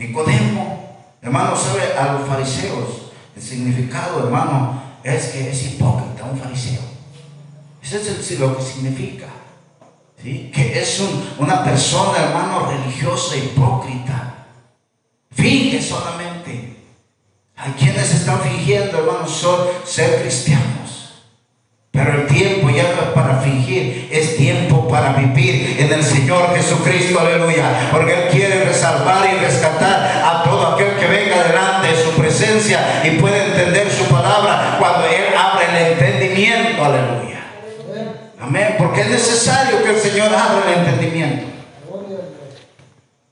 Nicodemo, 0.00 0.96
hermano, 1.20 1.54
sabe 1.54 1.92
a 1.92 2.14
los 2.14 2.26
fariseos 2.26 3.12
el 3.36 3.42
significado, 3.42 4.24
hermano, 4.24 4.82
es 5.04 5.26
que 5.26 5.50
es 5.50 5.62
hipócrita, 5.66 6.24
un 6.24 6.38
fariseo. 6.38 6.80
Eso 7.82 7.98
es 7.98 8.40
lo 8.40 8.56
que 8.56 8.62
significa. 8.62 9.26
Que 10.22 10.80
es 10.80 11.02
una 11.38 11.62
persona, 11.62 12.18
hermano, 12.18 12.70
religiosa, 12.70 13.36
hipócrita. 13.36 14.46
Finge 15.32 15.82
solamente. 15.82 16.76
Hay 17.56 17.72
quienes 17.72 18.14
están 18.14 18.40
fingiendo, 18.40 18.98
hermano, 19.00 19.26
ser 19.84 20.22
cristianos. 20.22 20.69
Pero 21.92 22.14
el 22.14 22.26
tiempo 22.28 22.70
ya 22.70 22.84
no 22.84 23.02
es 23.02 23.08
para 23.14 23.40
fingir, 23.40 24.08
es 24.12 24.36
tiempo 24.36 24.86
para 24.88 25.14
vivir 25.14 25.76
en 25.80 25.92
el 25.92 26.04
Señor 26.04 26.54
Jesucristo, 26.54 27.18
aleluya. 27.18 27.88
Porque 27.90 28.14
Él 28.14 28.28
quiere 28.30 28.64
resalvar 28.64 29.28
y 29.34 29.44
rescatar 29.44 30.22
a 30.24 30.42
todo 30.44 30.74
aquel 30.74 30.94
que 30.96 31.06
venga 31.06 31.42
delante 31.42 31.88
de 31.88 32.02
su 32.02 32.10
presencia 32.12 33.02
y 33.04 33.18
puede 33.18 33.44
entender 33.44 33.90
su 33.90 34.04
palabra 34.04 34.76
cuando 34.78 35.06
Él 35.06 35.34
abre 35.36 35.66
el 35.66 35.92
entendimiento, 35.92 36.84
aleluya. 36.84 37.30
Amén. 38.40 38.76
Porque 38.78 39.02
es 39.02 39.10
necesario 39.10 39.82
que 39.82 39.90
el 39.90 39.98
Señor 39.98 40.28
abra 40.32 40.62
el 40.68 40.78
entendimiento. 40.78 41.46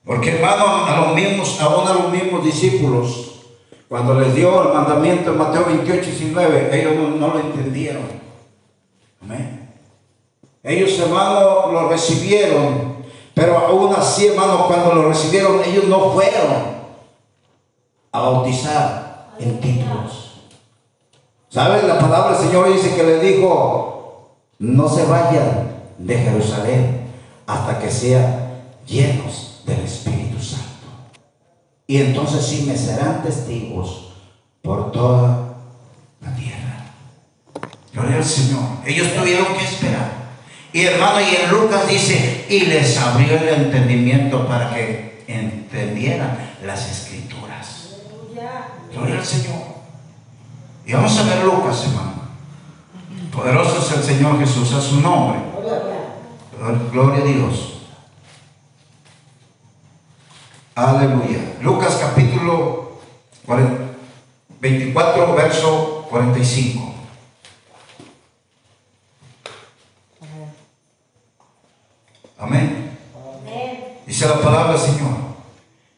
Porque 0.04 0.36
hermano, 0.36 0.86
a 0.86 0.96
los 0.96 1.14
mismos, 1.14 1.60
aún 1.60 1.86
a 1.86 1.92
los 1.92 2.10
mismos 2.10 2.44
discípulos, 2.44 3.28
cuando 3.88 4.18
les 4.18 4.34
dio 4.34 4.68
el 4.68 4.74
mandamiento 4.74 5.32
en 5.32 5.38
Mateo 5.38 5.66
28, 5.66 6.00
19, 6.02 6.80
ellos 6.80 6.92
no, 7.18 7.28
lo 7.28 7.40
entendieron. 7.40 8.27
Amén. 9.22 9.68
Ellos, 10.62 10.98
hermano, 10.98 11.72
lo 11.72 11.88
recibieron, 11.88 12.96
pero 13.34 13.58
aún 13.58 13.94
así, 13.94 14.26
hermano, 14.26 14.66
cuando 14.66 14.94
lo 14.94 15.08
recibieron, 15.08 15.62
ellos 15.64 15.84
no 15.84 16.10
fueron 16.10 16.78
a 18.12 18.20
bautizar 18.20 19.28
en 19.38 19.60
títulos. 19.60 20.40
¿Sabes? 21.48 21.84
La 21.84 21.98
palabra 21.98 22.36
del 22.36 22.48
Señor 22.48 22.72
dice 22.72 22.94
que 22.94 23.02
le 23.02 23.20
dijo, 23.20 24.36
no 24.58 24.88
se 24.88 25.04
vayan 25.06 25.76
de 25.98 26.18
Jerusalén 26.18 27.10
hasta 27.46 27.78
que 27.78 27.90
sean 27.90 28.48
llenos 28.86 29.62
del 29.64 29.80
Espíritu 29.80 30.42
Santo. 30.42 30.64
Y 31.86 31.98
entonces 32.02 32.44
sí 32.44 32.66
me 32.66 32.76
serán 32.76 33.22
testigos 33.22 34.12
por 34.62 34.92
toda. 34.92 35.47
Gloria 37.98 38.16
al 38.18 38.24
Señor. 38.24 38.62
Ellos 38.86 39.12
tuvieron 39.12 39.46
que 39.56 39.64
esperar. 39.64 40.12
Y 40.72 40.84
hermano, 40.84 41.20
y 41.20 41.34
en 41.34 41.50
Lucas 41.50 41.88
dice, 41.88 42.46
y 42.48 42.60
les 42.60 42.96
abrió 42.98 43.36
el 43.36 43.48
entendimiento 43.48 44.46
para 44.46 44.72
que 44.72 45.24
entendieran 45.26 46.54
las 46.64 46.88
escrituras. 46.88 47.96
Gloria 48.92 49.18
al 49.18 49.24
Señor. 49.24 49.58
Y 50.86 50.92
vamos 50.92 51.18
a 51.18 51.22
ver 51.24 51.44
Lucas, 51.44 51.84
hermano. 51.84 52.18
Poderoso 53.32 53.78
es 53.78 53.98
el 53.98 54.04
Señor 54.04 54.38
Jesús, 54.38 54.72
a 54.72 54.80
su 54.80 55.00
nombre. 55.00 55.40
Gloria 56.92 57.22
a 57.22 57.26
Dios. 57.26 57.82
Aleluya. 60.74 61.56
Lucas 61.60 61.98
capítulo 62.00 63.00
24, 64.60 65.34
verso 65.34 66.06
45. 66.10 66.88
Amén. 72.38 72.96
Dice 74.06 74.28
la 74.28 74.40
palabra 74.40 74.72
del 74.72 74.80
Señor. 74.80 75.10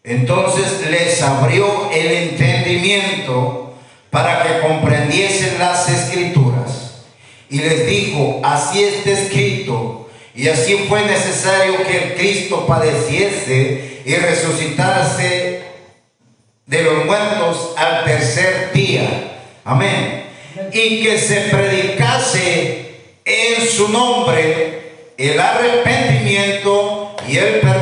Entonces 0.02 0.90
les 0.90 1.22
abrió 1.40 1.90
el 1.92 2.06
entendimiento 2.12 3.74
para 4.10 4.42
que 4.42 4.60
comprendiesen 4.60 5.58
las 5.58 5.88
escrituras 5.88 7.04
y 7.48 7.58
les 7.58 7.86
dijo, 7.86 8.40
así 8.44 8.84
está 8.84 9.10
escrito, 9.10 10.08
y 10.34 10.48
así 10.48 10.86
fue 10.88 11.02
necesario 11.02 11.82
que 11.84 11.96
el 11.96 12.14
Cristo 12.14 12.66
padeciese 12.66 14.02
y 14.04 14.14
resucitase 14.14 15.62
de 16.66 16.82
los 16.82 17.04
muertos 17.04 17.74
al 17.76 18.04
tercer 18.04 18.72
día. 18.72 19.08
Amén. 19.64 20.26
Y 20.72 21.02
que 21.02 21.18
se 21.18 21.40
predicase 21.50 22.94
en 23.24 23.66
su 23.66 23.88
nombre 23.88 24.80
el 25.18 25.40
arrepentimiento 25.40 27.16
y 27.28 27.36
el 27.36 27.60
perdón 27.60 27.79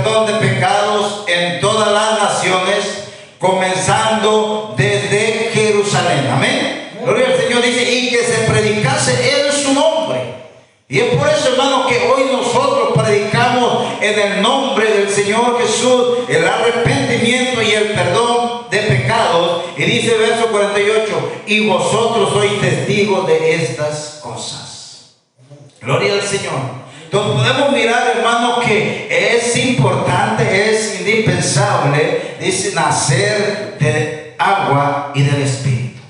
en 14.13 14.33
el 14.33 14.43
nombre 14.43 14.91
del 14.93 15.09
Señor 15.09 15.61
Jesús 15.61 16.19
el 16.29 16.47
arrepentimiento 16.47 17.63
y 17.63 17.73
el 17.73 17.89
perdón 17.89 18.67
de 18.71 18.79
pecados. 18.79 19.63
Y 19.77 19.83
dice 19.85 20.15
el 20.15 20.21
verso 20.21 20.49
48, 20.49 21.33
y 21.47 21.67
vosotros 21.67 22.31
sois 22.33 22.61
testigos 22.61 23.27
de 23.27 23.55
estas 23.55 24.21
cosas. 24.23 25.17
Gloria 25.81 26.15
al 26.15 26.23
Señor. 26.23 26.79
Entonces 27.05 27.53
podemos 27.53 27.73
mirar, 27.73 28.13
hermano, 28.17 28.61
que 28.61 29.09
es 29.09 29.57
importante, 29.57 30.71
es 30.71 31.01
indispensable, 31.01 32.37
dice, 32.39 32.75
nacer 32.75 33.79
de 33.79 34.35
agua 34.39 35.13
y 35.15 35.23
del 35.23 35.43
Espíritu. 35.43 36.01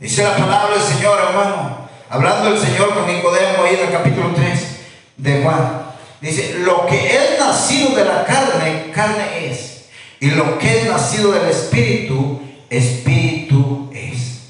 Dice 0.00 0.22
la 0.22 0.36
palabra 0.36 0.74
del 0.74 0.82
Señor, 0.82 1.18
hermano. 1.28 1.88
Hablando 2.08 2.48
el 2.50 2.58
Señor 2.58 2.94
con 2.94 3.06
Nicodemo 3.06 3.64
ahí 3.64 3.74
en 3.74 3.88
el 3.88 3.92
capítulo 3.92 4.30
3 4.34 4.76
de 5.16 5.42
Juan. 5.42 5.93
Dice, 6.24 6.58
lo 6.60 6.86
que 6.86 7.16
es 7.16 7.38
nacido 7.38 7.94
de 7.94 8.04
la 8.04 8.24
carne, 8.24 8.90
carne 8.94 9.50
es. 9.50 9.84
Y 10.20 10.30
lo 10.30 10.58
que 10.58 10.80
es 10.80 10.86
nacido 10.86 11.32
del 11.32 11.50
Espíritu, 11.50 12.40
Espíritu 12.70 13.90
es. 13.92 14.40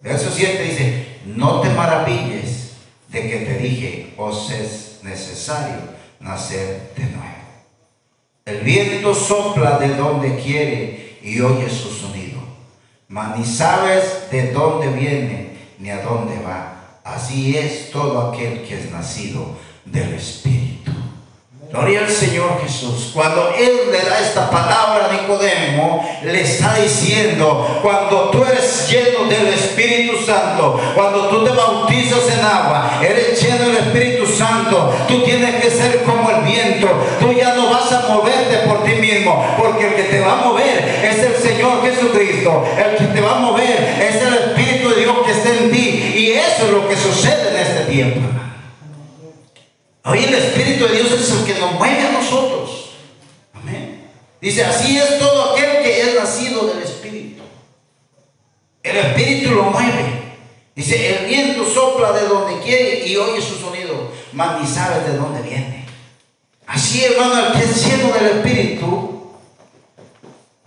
Verso 0.00 0.30
7 0.34 0.62
dice, 0.62 1.06
no 1.24 1.60
te 1.60 1.68
maravilles 1.70 2.72
de 3.08 3.30
que 3.30 3.36
te 3.36 3.58
dije, 3.58 4.14
os 4.16 4.50
es 4.50 4.98
necesario 5.02 5.76
nacer 6.18 6.92
de 6.96 7.04
nuevo. 7.04 7.26
El 8.44 8.58
viento 8.62 9.14
sopla 9.14 9.78
de 9.78 9.94
donde 9.94 10.36
quiere 10.36 11.18
y 11.22 11.40
oye 11.40 11.70
su 11.70 11.88
sonido. 11.88 12.40
Mas 13.06 13.38
ni 13.38 13.44
sabes 13.44 14.28
de 14.32 14.50
dónde 14.50 14.88
viene 14.88 15.50
ni 15.78 15.90
a 15.90 16.02
dónde 16.02 16.36
va 16.42 16.76
Así 17.06 17.56
es 17.56 17.92
todo 17.92 18.32
aquel 18.32 18.64
que 18.66 18.74
es 18.74 18.90
nacido 18.90 19.56
del 19.84 20.14
Espíritu. 20.14 20.65
Gloria 21.70 22.00
al 22.00 22.10
Señor 22.10 22.60
Jesús. 22.62 23.10
Cuando 23.12 23.52
Él 23.58 23.90
le 23.90 23.98
da 23.98 24.20
esta 24.20 24.48
palabra 24.48 25.08
a 25.10 25.12
Nicodemo, 25.12 26.08
le 26.22 26.40
está 26.40 26.76
diciendo, 26.76 27.80
cuando 27.82 28.30
tú 28.30 28.44
eres 28.44 28.88
lleno 28.88 29.28
del 29.28 29.48
Espíritu 29.48 30.16
Santo, 30.24 30.80
cuando 30.94 31.28
tú 31.28 31.44
te 31.44 31.50
bautizas 31.50 32.28
en 32.32 32.44
agua, 32.44 33.00
eres 33.02 33.42
lleno 33.42 33.66
del 33.66 33.76
Espíritu 33.78 34.26
Santo, 34.26 34.94
tú 35.08 35.24
tienes 35.24 35.56
que 35.56 35.70
ser 35.70 36.04
como 36.04 36.30
el 36.30 36.42
viento. 36.42 36.88
Tú 37.18 37.32
ya 37.32 37.54
no 37.54 37.68
vas 37.68 37.90
a 37.92 38.06
moverte 38.08 38.58
por 38.68 38.84
ti 38.84 38.92
mismo, 38.92 39.44
porque 39.58 39.88
el 39.88 39.94
que 39.96 40.04
te 40.04 40.20
va 40.20 40.34
a 40.34 40.44
mover 40.44 41.02
es 41.02 41.18
el 41.18 41.34
Señor 41.34 41.82
Jesucristo. 41.82 42.64
El 42.78 42.96
que 42.96 43.12
te 43.12 43.20
va 43.20 43.38
a 43.38 43.40
mover 43.40 43.96
es 44.00 44.22
el 44.22 44.34
Espíritu 44.34 44.90
de 44.90 45.00
Dios 45.00 45.16
que 45.26 45.32
está 45.32 45.48
en 45.48 45.72
ti. 45.72 46.14
Y 46.16 46.30
eso 46.30 46.66
es 46.66 46.70
lo 46.70 46.88
que 46.88 46.96
sucede 46.96 47.50
en 47.50 47.56
este 47.56 47.92
tiempo. 47.92 48.20
Hoy 50.08 50.22
el 50.22 50.34
Espíritu 50.34 50.86
de 50.86 50.94
Dios 50.94 51.10
es 51.10 51.30
el 51.32 51.44
que 51.44 51.58
nos 51.58 51.72
mueve 51.72 52.00
a 52.00 52.12
nosotros. 52.12 52.90
Amén. 53.52 54.08
Dice, 54.40 54.64
así 54.64 54.96
es 54.96 55.18
todo 55.18 55.52
aquel 55.52 55.82
que 55.82 56.00
es 56.00 56.14
nacido 56.14 56.68
del 56.68 56.84
Espíritu. 56.84 57.42
El 58.84 58.96
Espíritu 58.98 59.50
lo 59.50 59.64
mueve. 59.64 60.36
Dice, 60.76 61.16
el 61.16 61.26
viento 61.26 61.68
sopla 61.68 62.12
de 62.12 62.28
donde 62.28 62.60
quiere 62.60 63.04
y 63.04 63.16
oye 63.16 63.42
su 63.42 63.56
sonido, 63.56 64.12
mas 64.32 64.60
ni 64.60 64.66
sabe 64.68 65.10
de 65.10 65.16
dónde 65.16 65.42
viene. 65.42 65.86
Así, 66.68 67.04
hermano, 67.04 67.46
el 67.46 67.52
que 67.54 67.64
es 67.64 67.84
lleno 67.84 68.12
del 68.12 68.26
Espíritu, 68.26 69.32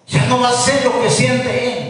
ya 0.06 0.25
no 0.25 0.41
va 0.41 0.49
a 0.49 0.54
ser 0.54 0.84
lo 0.84 1.02
que 1.02 1.10
siente 1.10 1.73
él. 1.73 1.88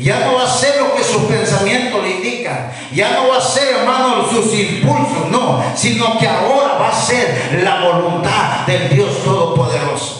Ya 0.00 0.20
no 0.20 0.34
va 0.34 0.44
a 0.44 0.48
ser 0.48 0.80
lo 0.80 0.94
que 0.94 1.02
sus 1.02 1.22
pensamientos 1.24 2.02
le 2.02 2.10
indican. 2.16 2.72
Ya 2.92 3.10
no 3.12 3.28
va 3.28 3.38
a 3.38 3.40
ser, 3.40 3.76
hermano, 3.76 4.28
sus 4.30 4.54
impulsos, 4.54 5.28
no. 5.30 5.62
Sino 5.74 6.18
que 6.18 6.28
ahora 6.28 6.74
va 6.74 6.88
a 6.88 7.00
ser 7.00 7.60
la 7.62 7.80
voluntad 7.80 8.66
del 8.66 8.88
Dios 8.90 9.24
Todopoderoso. 9.24 10.18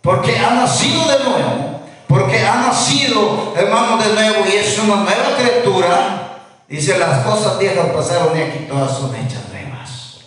Porque 0.00 0.38
ha 0.38 0.50
nacido 0.54 1.00
de 1.08 1.24
nuevo. 1.24 1.80
Porque 2.06 2.46
ha 2.46 2.56
nacido, 2.56 3.54
hermano, 3.56 3.96
de 3.96 4.12
nuevo 4.12 4.44
y 4.46 4.56
es 4.56 4.78
una 4.78 4.96
nueva 4.96 5.36
criatura. 5.36 6.38
Dice, 6.68 6.98
las 6.98 7.24
cosas 7.24 7.58
viejas 7.58 7.86
pasaron 7.88 8.38
y 8.38 8.42
aquí 8.42 8.66
todas 8.68 8.96
son 8.96 9.14
hechas 9.16 9.42
nuevas. 9.50 10.18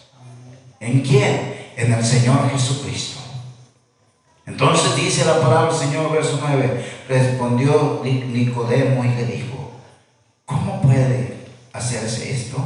¿En 0.80 1.02
quién? 1.02 1.72
En 1.78 1.94
el 1.94 2.04
Señor 2.04 2.50
Jesucristo. 2.52 3.17
Entonces 4.48 4.96
dice 4.96 5.26
la 5.26 5.42
palabra 5.42 5.74
del 5.74 5.78
Señor, 5.78 6.10
verso 6.12 6.40
9, 6.42 6.86
respondió 7.10 8.02
Nicodemo 8.04 9.04
y 9.04 9.10
le 9.10 9.26
dijo, 9.26 9.72
¿cómo 10.46 10.82
puede 10.82 11.36
hacerse 11.74 12.32
esto? 12.32 12.58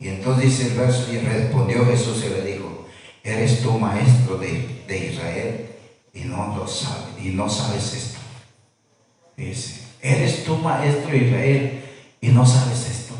Y 0.00 0.08
entonces 0.08 0.44
dice 0.44 0.66
el 0.72 0.78
verso, 0.78 1.12
y 1.12 1.18
respondió 1.18 1.86
Jesús 1.86 2.24
y 2.26 2.30
le 2.30 2.42
dijo, 2.42 2.86
¿eres 3.22 3.62
tú 3.62 3.78
maestro 3.78 4.36
de, 4.36 4.82
de 4.88 5.06
Israel 5.12 5.70
y 6.12 6.20
no 6.24 6.56
lo 6.56 6.66
sabes, 6.66 7.24
y 7.24 7.28
no 7.28 7.48
sabes 7.48 7.94
esto? 7.94 8.18
Dice, 9.36 9.82
¿eres 10.02 10.44
tú 10.44 10.56
maestro 10.56 11.12
de 11.12 11.18
Israel 11.18 11.84
y 12.20 12.28
no 12.28 12.44
sabes 12.44 12.90
esto? 12.90 13.14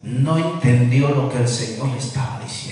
No 0.00 0.38
entendió 0.38 1.10
lo 1.10 1.28
que 1.28 1.38
el 1.38 1.48
Señor 1.48 1.88
le 1.88 1.98
estaba 1.98 2.40
diciendo. 2.42 2.67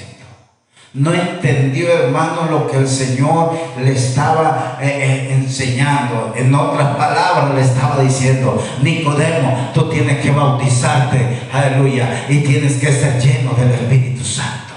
No 0.96 1.12
entendió, 1.12 1.92
hermano, 1.92 2.48
lo 2.50 2.66
que 2.66 2.78
el 2.78 2.88
Señor 2.88 3.52
le 3.84 3.92
estaba 3.92 4.78
eh, 4.80 4.86
eh, 4.88 5.34
enseñando. 5.34 6.32
En 6.34 6.54
otras 6.54 6.96
palabras, 6.96 7.54
le 7.54 7.60
estaba 7.60 8.00
diciendo, 8.00 8.62
Nicodemo, 8.82 9.72
tú 9.74 9.90
tienes 9.90 10.20
que 10.20 10.30
bautizarte, 10.30 11.40
aleluya, 11.52 12.24
y 12.30 12.38
tienes 12.38 12.80
que 12.80 12.90
ser 12.90 13.20
lleno 13.20 13.52
del 13.52 13.72
Espíritu 13.72 14.24
Santo. 14.24 14.72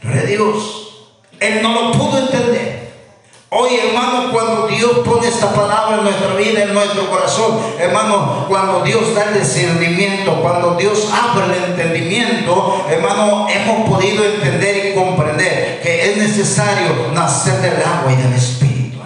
Pero 0.00 0.26
Dios, 0.26 0.88
él 1.38 1.62
no 1.62 1.72
lo 1.80 1.92
pudo 1.92 2.18
entender. 2.18 2.77
Hoy, 3.50 3.76
hermano, 3.76 4.30
cuando 4.30 4.66
Dios 4.66 4.98
pone 5.06 5.26
esta 5.26 5.54
palabra 5.54 5.96
en 5.96 6.04
nuestra 6.04 6.34
vida, 6.34 6.64
en 6.64 6.74
nuestro 6.74 7.08
corazón, 7.08 7.58
hermano, 7.78 8.44
cuando 8.46 8.82
Dios 8.82 9.14
da 9.14 9.30
el 9.30 9.40
discernimiento, 9.40 10.42
cuando 10.42 10.74
Dios 10.74 11.08
abre 11.10 11.56
el 11.56 11.64
entendimiento, 11.70 12.84
hermano, 12.90 13.46
hemos 13.48 13.88
podido 13.88 14.22
entender 14.22 14.90
y 14.90 14.94
comprender 14.94 15.80
que 15.82 16.10
es 16.10 16.16
necesario 16.18 17.10
nacer 17.14 17.54
del 17.62 17.82
agua 17.82 18.12
y 18.12 18.16
del 18.16 18.34
Espíritu. 18.34 18.98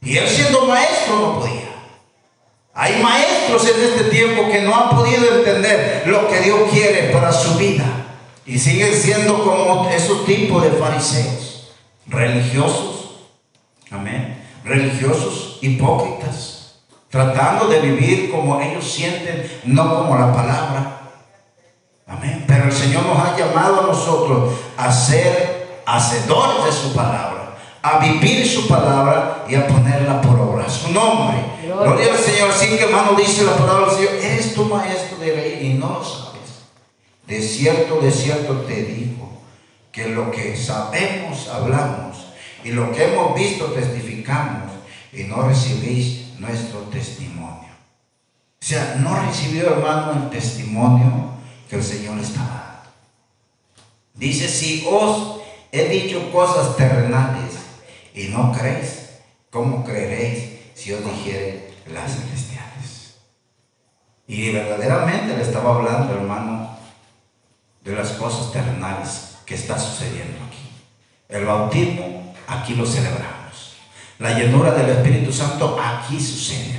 Y 0.00 0.16
él 0.16 0.28
siendo 0.28 0.66
maestro 0.66 1.16
no 1.16 1.40
podía. 1.40 1.74
Hay 2.72 3.02
maestros 3.02 3.66
en 3.66 3.82
este 3.82 4.04
tiempo 4.04 4.48
que 4.48 4.62
no 4.62 4.76
han 4.76 4.90
podido 4.90 5.38
entender 5.38 6.04
lo 6.06 6.28
que 6.28 6.38
Dios 6.38 6.60
quiere 6.70 7.10
para 7.10 7.32
su 7.32 7.58
vida. 7.58 7.84
Y 8.46 8.60
siguen 8.60 8.94
siendo 8.94 9.42
como 9.42 9.90
esos 9.90 10.24
tipos 10.24 10.62
de 10.62 10.70
fariseos, 10.70 11.72
religiosos 12.06 12.97
Amén. 13.90 14.44
Religiosos 14.64 15.58
hipócritas, 15.62 16.80
tratando 17.08 17.68
de 17.68 17.80
vivir 17.80 18.30
como 18.30 18.60
ellos 18.60 18.84
sienten, 18.90 19.50
no 19.64 20.02
como 20.02 20.18
la 20.18 20.32
palabra. 20.32 21.00
Amén. 22.06 22.44
Pero 22.46 22.64
el 22.64 22.72
Señor 22.72 23.06
nos 23.06 23.18
ha 23.18 23.36
llamado 23.36 23.80
a 23.80 23.86
nosotros 23.86 24.54
a 24.76 24.92
ser 24.92 25.82
hacedores 25.86 26.66
de 26.66 26.72
su 26.72 26.94
palabra, 26.94 27.56
a 27.82 27.98
vivir 27.98 28.46
su 28.46 28.68
palabra 28.68 29.44
y 29.48 29.54
a 29.54 29.66
ponerla 29.66 30.20
por 30.20 30.38
obra. 30.38 30.68
Su 30.68 30.90
nombre. 30.90 31.38
Gloria 31.62 32.12
al 32.12 32.18
Señor. 32.18 32.50
Así 32.50 32.68
que 32.68 32.84
hermano 32.84 33.12
dice 33.12 33.44
la 33.44 33.56
palabra 33.56 33.86
del 33.86 33.96
Señor, 33.96 34.14
eres 34.22 34.54
tu 34.54 34.64
maestro 34.64 35.18
de 35.18 35.36
ley 35.36 35.70
y 35.70 35.74
no 35.74 35.88
lo 35.88 36.04
sabes. 36.04 36.38
De 37.26 37.40
cierto, 37.40 38.00
de 38.00 38.10
cierto 38.10 38.54
te 38.66 38.82
digo 38.82 39.30
que 39.92 40.08
lo 40.08 40.30
que 40.30 40.56
sabemos, 40.56 41.48
hablamos 41.48 42.27
y 42.64 42.72
lo 42.72 42.92
que 42.92 43.04
hemos 43.04 43.34
visto 43.34 43.66
testificamos 43.66 44.72
y 45.12 45.24
no 45.24 45.42
recibís 45.42 46.38
nuestro 46.38 46.80
testimonio. 46.82 47.68
O 48.60 48.64
sea, 48.64 48.96
no 49.00 49.14
recibió 49.24 49.70
hermano 49.70 50.12
el 50.12 50.30
testimonio 50.30 51.32
que 51.68 51.76
el 51.76 51.82
Señor 51.82 52.18
estaba 52.18 52.48
dando. 52.48 52.90
Dice, 54.14 54.48
si 54.48 54.86
os 54.90 55.40
he 55.70 55.88
dicho 55.88 56.32
cosas 56.32 56.76
terrenales 56.76 57.52
y 58.14 58.28
no 58.28 58.52
creéis, 58.52 59.10
¿cómo 59.50 59.84
creeréis 59.84 60.58
si 60.74 60.92
os 60.92 61.04
dijere 61.04 61.72
las 61.92 62.12
celestiales? 62.12 63.16
Y 64.26 64.50
verdaderamente 64.50 65.36
le 65.36 65.42
estaba 65.42 65.76
hablando, 65.76 66.14
hermano, 66.14 66.76
de 67.82 67.94
las 67.94 68.10
cosas 68.12 68.52
terrenales 68.52 69.38
que 69.46 69.54
está 69.54 69.78
sucediendo 69.78 70.36
aquí. 70.44 70.68
El 71.28 71.46
bautismo 71.46 72.17
aquí 72.48 72.74
lo 72.74 72.86
celebramos. 72.86 73.76
La 74.18 74.36
llenura 74.36 74.72
del 74.72 74.90
Espíritu 74.90 75.32
Santo 75.32 75.78
aquí 75.80 76.18
sucede. 76.18 76.78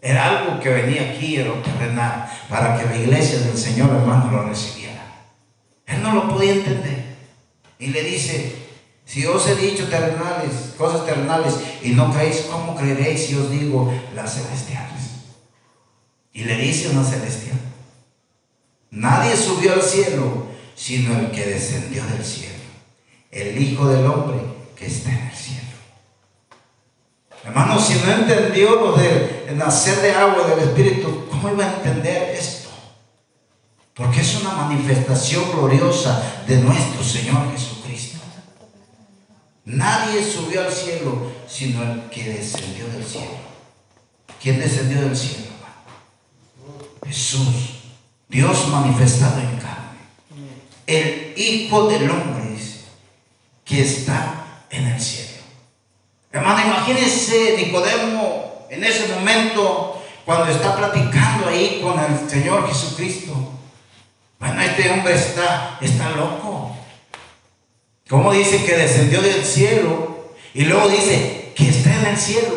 Era 0.00 0.28
algo 0.28 0.60
que 0.60 0.70
venía 0.70 1.10
aquí 1.10 1.36
en 1.36 1.48
lo 1.48 1.54
terrenal 1.54 2.26
para 2.48 2.78
que 2.78 2.86
la 2.86 2.96
iglesia 2.96 3.40
del 3.40 3.56
Señor 3.56 3.90
hermano 3.90 4.30
lo 4.30 4.48
recibiera. 4.48 5.04
Él 5.86 6.02
no 6.02 6.14
lo 6.14 6.28
podía 6.28 6.52
entender. 6.52 7.16
Y 7.78 7.88
le 7.88 8.02
dice, 8.02 8.56
si 9.04 9.26
os 9.26 9.46
he 9.48 9.56
dicho 9.56 9.88
terrenales, 9.88 10.74
cosas 10.78 11.04
terrenales 11.04 11.56
y 11.82 11.90
no 11.90 12.12
creéis, 12.12 12.46
¿cómo 12.50 12.74
creeréis 12.74 13.26
si 13.26 13.34
os 13.34 13.50
digo 13.50 13.92
las 14.14 14.34
celestiales? 14.34 15.00
Y 16.32 16.44
le 16.44 16.56
dice 16.56 16.90
una 16.90 17.04
celestial, 17.04 17.58
nadie 18.90 19.36
subió 19.36 19.74
al 19.74 19.82
cielo 19.82 20.48
sino 20.76 21.18
el 21.18 21.30
que 21.30 21.44
descendió 21.44 22.02
del 22.06 22.24
cielo, 22.24 22.54
el 23.30 23.60
Hijo 23.60 23.86
del 23.88 24.06
Hombre 24.06 24.49
que 24.80 24.86
está 24.86 25.10
en 25.10 25.28
el 25.28 25.36
cielo. 25.36 25.60
Hermano, 27.44 27.78
si 27.78 27.98
no 27.98 28.12
entendió 28.12 28.76
lo 28.76 28.92
de 28.92 29.52
nacer 29.54 30.00
de 30.00 30.12
agua 30.12 30.46
del 30.46 30.60
Espíritu, 30.60 31.26
¿cómo 31.30 31.50
iba 31.50 31.66
a 31.66 31.74
entender 31.74 32.34
esto? 32.34 32.70
Porque 33.92 34.22
es 34.22 34.40
una 34.40 34.54
manifestación 34.54 35.52
gloriosa 35.52 36.42
de 36.46 36.56
nuestro 36.56 37.04
Señor 37.04 37.52
Jesucristo. 37.52 38.20
Nadie 39.66 40.24
subió 40.24 40.62
al 40.62 40.72
cielo 40.72 41.30
sino 41.46 41.82
el 41.82 42.08
que 42.08 42.24
descendió 42.24 42.88
del 42.88 43.04
cielo. 43.04 43.38
¿Quién 44.42 44.58
descendió 44.58 45.02
del 45.02 45.14
cielo? 45.16 45.50
Jesús, 47.06 47.82
Dios 48.28 48.68
manifestado 48.68 49.40
en 49.40 49.58
carne, 49.58 49.98
el 50.86 51.34
Hijo 51.36 51.86
del 51.88 52.10
Hombre 52.10 52.40
que 53.70 53.82
está 53.82 54.39
en 54.70 54.86
el 54.86 55.00
cielo. 55.00 55.42
Hermano, 56.32 56.64
imagínense 56.64 57.56
Nicodemo 57.56 58.66
en 58.70 58.84
ese 58.84 59.08
momento 59.08 60.02
cuando 60.24 60.52
está 60.52 60.76
platicando 60.76 61.48
ahí 61.48 61.80
con 61.82 61.98
el 61.98 62.30
Señor 62.30 62.68
Jesucristo. 62.68 63.32
Bueno, 64.38 64.60
este 64.62 64.90
hombre 64.90 65.14
está, 65.14 65.78
está 65.80 66.10
loco. 66.10 66.76
¿Cómo 68.08 68.32
dice 68.32 68.64
que 68.64 68.76
descendió 68.76 69.20
del 69.20 69.44
cielo? 69.44 70.32
Y 70.54 70.64
luego 70.64 70.88
dice 70.88 71.52
que 71.54 71.68
está 71.68 71.94
en 71.94 72.06
el 72.06 72.16
cielo. 72.16 72.54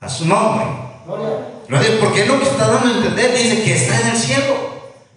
A 0.00 0.08
su 0.08 0.26
nombre. 0.26 0.64
Porque 2.00 2.22
es 2.22 2.28
lo 2.28 2.38
que 2.38 2.46
está 2.46 2.68
dando 2.68 2.88
a 2.88 2.96
entender. 2.98 3.36
Dice 3.36 3.62
que 3.62 3.74
está 3.74 4.00
en 4.00 4.06
el 4.08 4.16
cielo. 4.16 4.54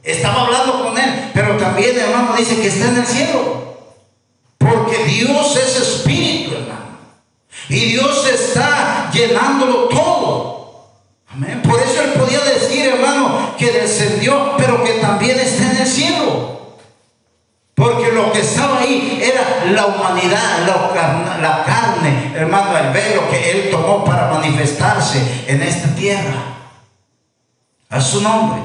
Estaba 0.03 0.45
hablando 0.45 0.83
con 0.83 0.97
él. 0.97 1.31
Pero 1.33 1.57
también, 1.57 1.97
hermano, 1.97 2.35
dice 2.35 2.59
que 2.59 2.67
está 2.67 2.89
en 2.89 2.97
el 2.97 3.05
cielo. 3.05 3.70
Porque 4.61 5.03
Dios 5.05 5.55
es 5.57 5.75
espíritu, 5.75 6.53
hermano. 6.53 6.99
Y 7.67 7.79
Dios 7.85 8.27
está 8.27 9.09
llenándolo 9.11 9.87
todo. 9.87 10.91
Amén. 11.33 11.61
Por 11.63 11.79
eso 11.79 12.03
él 12.03 12.11
podía 12.11 12.41
decir, 12.41 12.87
hermano, 12.87 13.55
que 13.57 13.71
descendió, 13.71 14.53
pero 14.57 14.83
que 14.83 14.93
también 14.93 15.39
está 15.39 15.71
en 15.71 15.77
el 15.77 15.87
cielo. 15.87 16.51
Porque 17.73 18.11
lo 18.11 18.31
que 18.31 18.41
estaba 18.41 18.81
ahí 18.81 19.19
era 19.23 19.71
la 19.71 19.87
humanidad, 19.87 20.67
la, 20.67 21.39
la 21.41 21.63
carne, 21.63 22.33
hermano, 22.35 22.77
el 22.77 22.91
velo 22.91 23.27
que 23.31 23.51
él 23.51 23.69
tomó 23.71 24.05
para 24.05 24.29
manifestarse 24.31 25.45
en 25.47 25.63
esta 25.63 25.95
tierra. 25.95 26.57
A 27.89 27.99
su 27.99 28.21
nombre. 28.21 28.61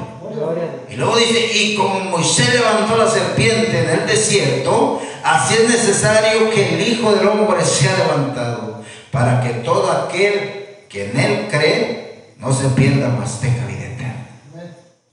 Y 0.90 0.96
luego 0.96 1.16
dice, 1.16 1.50
y 1.52 1.74
como 1.76 2.00
Moisés 2.00 2.52
levantó 2.52 2.96
la 2.96 3.08
serpiente 3.08 3.78
en 3.78 4.00
el 4.00 4.06
desierto, 4.06 5.00
así 5.26 5.54
es 5.54 5.68
necesario 5.68 6.50
que 6.50 6.74
el 6.74 6.88
Hijo 6.88 7.12
del 7.12 7.26
Hombre 7.28 7.64
sea 7.64 7.96
levantado, 7.96 8.82
para 9.10 9.40
que 9.40 9.50
todo 9.60 9.90
aquel 9.90 10.84
que 10.88 11.10
en 11.10 11.18
él 11.18 11.48
cree 11.50 12.34
no 12.38 12.52
se 12.52 12.68
pierda, 12.68 13.08
más 13.08 13.40
tenga 13.40 13.66
vida 13.66 13.86
eterna. 13.86 14.28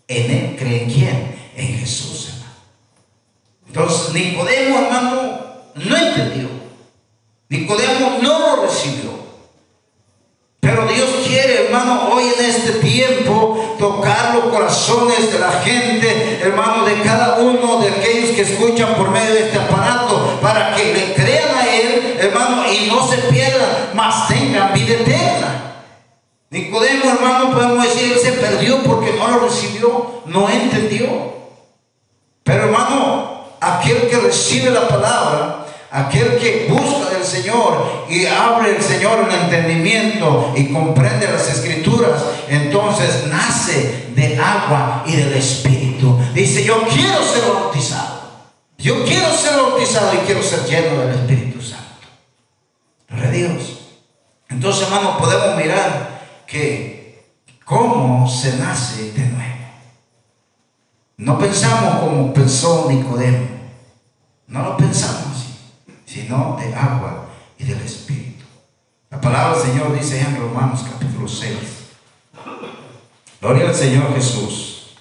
En 0.07 0.31
él 0.31 0.55
cree 0.57 0.85
quién? 0.85 1.35
En 1.55 1.79
Jesús, 1.79 2.29
hermano. 2.29 2.53
Entonces, 3.67 4.13
Nicodemo, 4.13 4.79
hermano, 4.79 5.39
no 5.75 5.97
entendió. 5.97 6.49
Nicodemo 7.49 8.19
no 8.21 8.39
lo 8.39 8.63
recibió. 8.67 9.23
Pero 10.59 10.85
Dios 10.87 11.09
quiere, 11.27 11.65
hermano, 11.65 12.09
hoy 12.13 12.23
en 12.37 12.45
este 12.45 12.71
tiempo 12.79 13.75
tocar 13.77 14.33
los 14.35 14.45
corazones 14.45 15.33
de 15.33 15.39
la 15.39 15.51
gente, 15.51 16.39
hermano, 16.41 16.85
de 16.85 17.01
cada 17.01 17.39
uno 17.39 17.81
de 17.81 17.89
aquellos 17.89 18.29
que 18.31 18.43
escuchan 18.43 18.95
por 18.95 19.11
medio 19.11 19.33
de 19.33 19.41
este 19.41 19.59
aparato, 19.59 19.82
Nicodemo, 26.53 27.05
hermano, 27.05 27.51
podemos 27.51 27.83
decir, 27.83 28.13
Él 28.13 28.19
se 28.19 28.33
perdió 28.33 28.83
porque 28.83 29.13
no 29.17 29.27
lo 29.27 29.39
recibió, 29.39 30.21
no 30.27 30.47
entendió. 30.47 31.33
recibe 34.33 34.71
la 34.71 34.87
palabra, 34.87 35.65
aquel 35.91 36.37
que 36.37 36.67
busca 36.69 37.11
del 37.11 37.23
Señor 37.23 38.05
y 38.09 38.25
abre 38.25 38.75
el 38.75 38.81
Señor 38.81 39.27
el 39.27 39.35
entendimiento 39.35 40.53
y 40.55 40.73
comprende 40.73 41.31
las 41.31 41.47
escrituras, 41.49 42.21
entonces 42.47 43.27
nace 43.27 44.09
de 44.15 44.37
agua 44.37 45.03
y 45.05 45.15
del 45.15 45.33
Espíritu. 45.33 46.17
Dice, 46.33 46.63
yo 46.63 46.83
quiero 46.87 47.23
ser 47.23 47.43
bautizado. 47.51 48.23
Yo 48.77 49.05
quiero 49.05 49.31
ser 49.31 49.55
bautizado 49.55 50.13
y 50.13 50.17
quiero 50.25 50.43
ser 50.43 50.65
lleno 50.65 51.01
del 51.01 51.15
Espíritu 51.15 51.61
Santo. 51.61 52.07
Gloria 53.07 53.29
a 53.29 53.31
Dios. 53.31 53.79
Entonces, 54.49 54.83
hermano, 54.83 55.17
podemos 55.17 55.55
mirar 55.57 56.12
que 56.53 57.33
cómo 57.65 58.29
se 58.29 58.57
nace 58.57 59.11
de 59.11 59.25
nuevo. 59.25 59.55
No 61.17 61.39
pensamos 61.39 61.99
como 61.99 62.31
pensó 62.31 62.85
Nicodemo. 62.91 63.47
No 64.47 64.61
lo 64.61 64.77
pensamos 64.77 65.47
sino 66.05 66.55
de 66.59 66.75
agua 66.75 67.25
y 67.57 67.63
del 67.63 67.81
Espíritu. 67.81 68.45
La 69.09 69.19
palabra 69.19 69.57
del 69.57 69.71
Señor 69.71 69.97
dice 69.97 70.19
en 70.19 70.39
Romanos 70.39 70.85
capítulo 70.87 71.27
6. 71.27 71.57
Gloria 73.41 73.69
al 73.69 73.75
Señor 73.75 74.13
Jesús. 74.13 74.95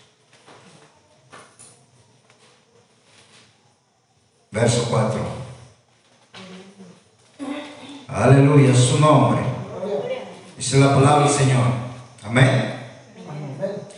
Verso 4.50 4.86
4. 4.88 5.20
Aleluya, 8.08 8.74
su 8.74 8.98
nombre. 8.98 9.51
Dice 10.62 10.78
la 10.78 10.94
palabra 10.94 11.24
del 11.24 11.34
Señor. 11.34 11.64
Amén. 12.24 12.72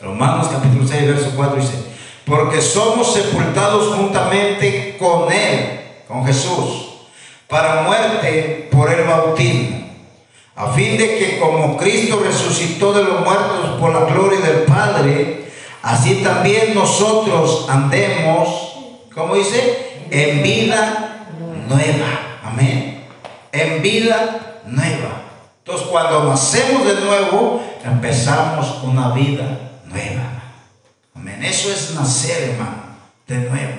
Romanos 0.00 0.48
capítulo 0.50 0.88
6, 0.88 1.08
verso 1.08 1.32
4 1.36 1.56
dice, 1.56 1.74
porque 2.24 2.62
somos 2.62 3.12
sepultados 3.12 3.94
juntamente 3.94 4.96
con 4.98 5.30
Él, 5.30 5.80
con 6.08 6.24
Jesús, 6.24 7.02
para 7.48 7.82
muerte 7.82 8.70
por 8.72 8.90
el 8.90 9.06
bautismo, 9.06 9.90
a 10.56 10.68
fin 10.68 10.96
de 10.96 11.18
que 11.18 11.38
como 11.38 11.76
Cristo 11.76 12.22
resucitó 12.24 12.94
de 12.94 13.04
los 13.04 13.20
muertos 13.20 13.78
por 13.78 13.92
la 13.92 14.06
gloria 14.06 14.40
del 14.40 14.62
Padre, 14.62 15.50
así 15.82 16.22
también 16.24 16.74
nosotros 16.74 17.66
andemos, 17.68 18.78
¿cómo 19.14 19.34
dice? 19.34 20.06
En 20.10 20.42
vida 20.42 21.26
nueva. 21.68 22.38
Amén. 22.42 23.04
En 23.52 23.82
vida 23.82 24.60
nueva. 24.64 25.23
Entonces 25.66 25.88
cuando 25.88 26.24
nacemos 26.24 26.84
de 26.84 27.00
nuevo, 27.00 27.64
empezamos 27.82 28.82
una 28.82 29.12
vida 29.12 29.80
nueva. 29.86 30.42
Amén. 31.14 31.42
Eso 31.42 31.72
es 31.72 31.94
nacer, 31.94 32.50
hermano, 32.50 32.82
de 33.26 33.36
nuevo. 33.38 33.72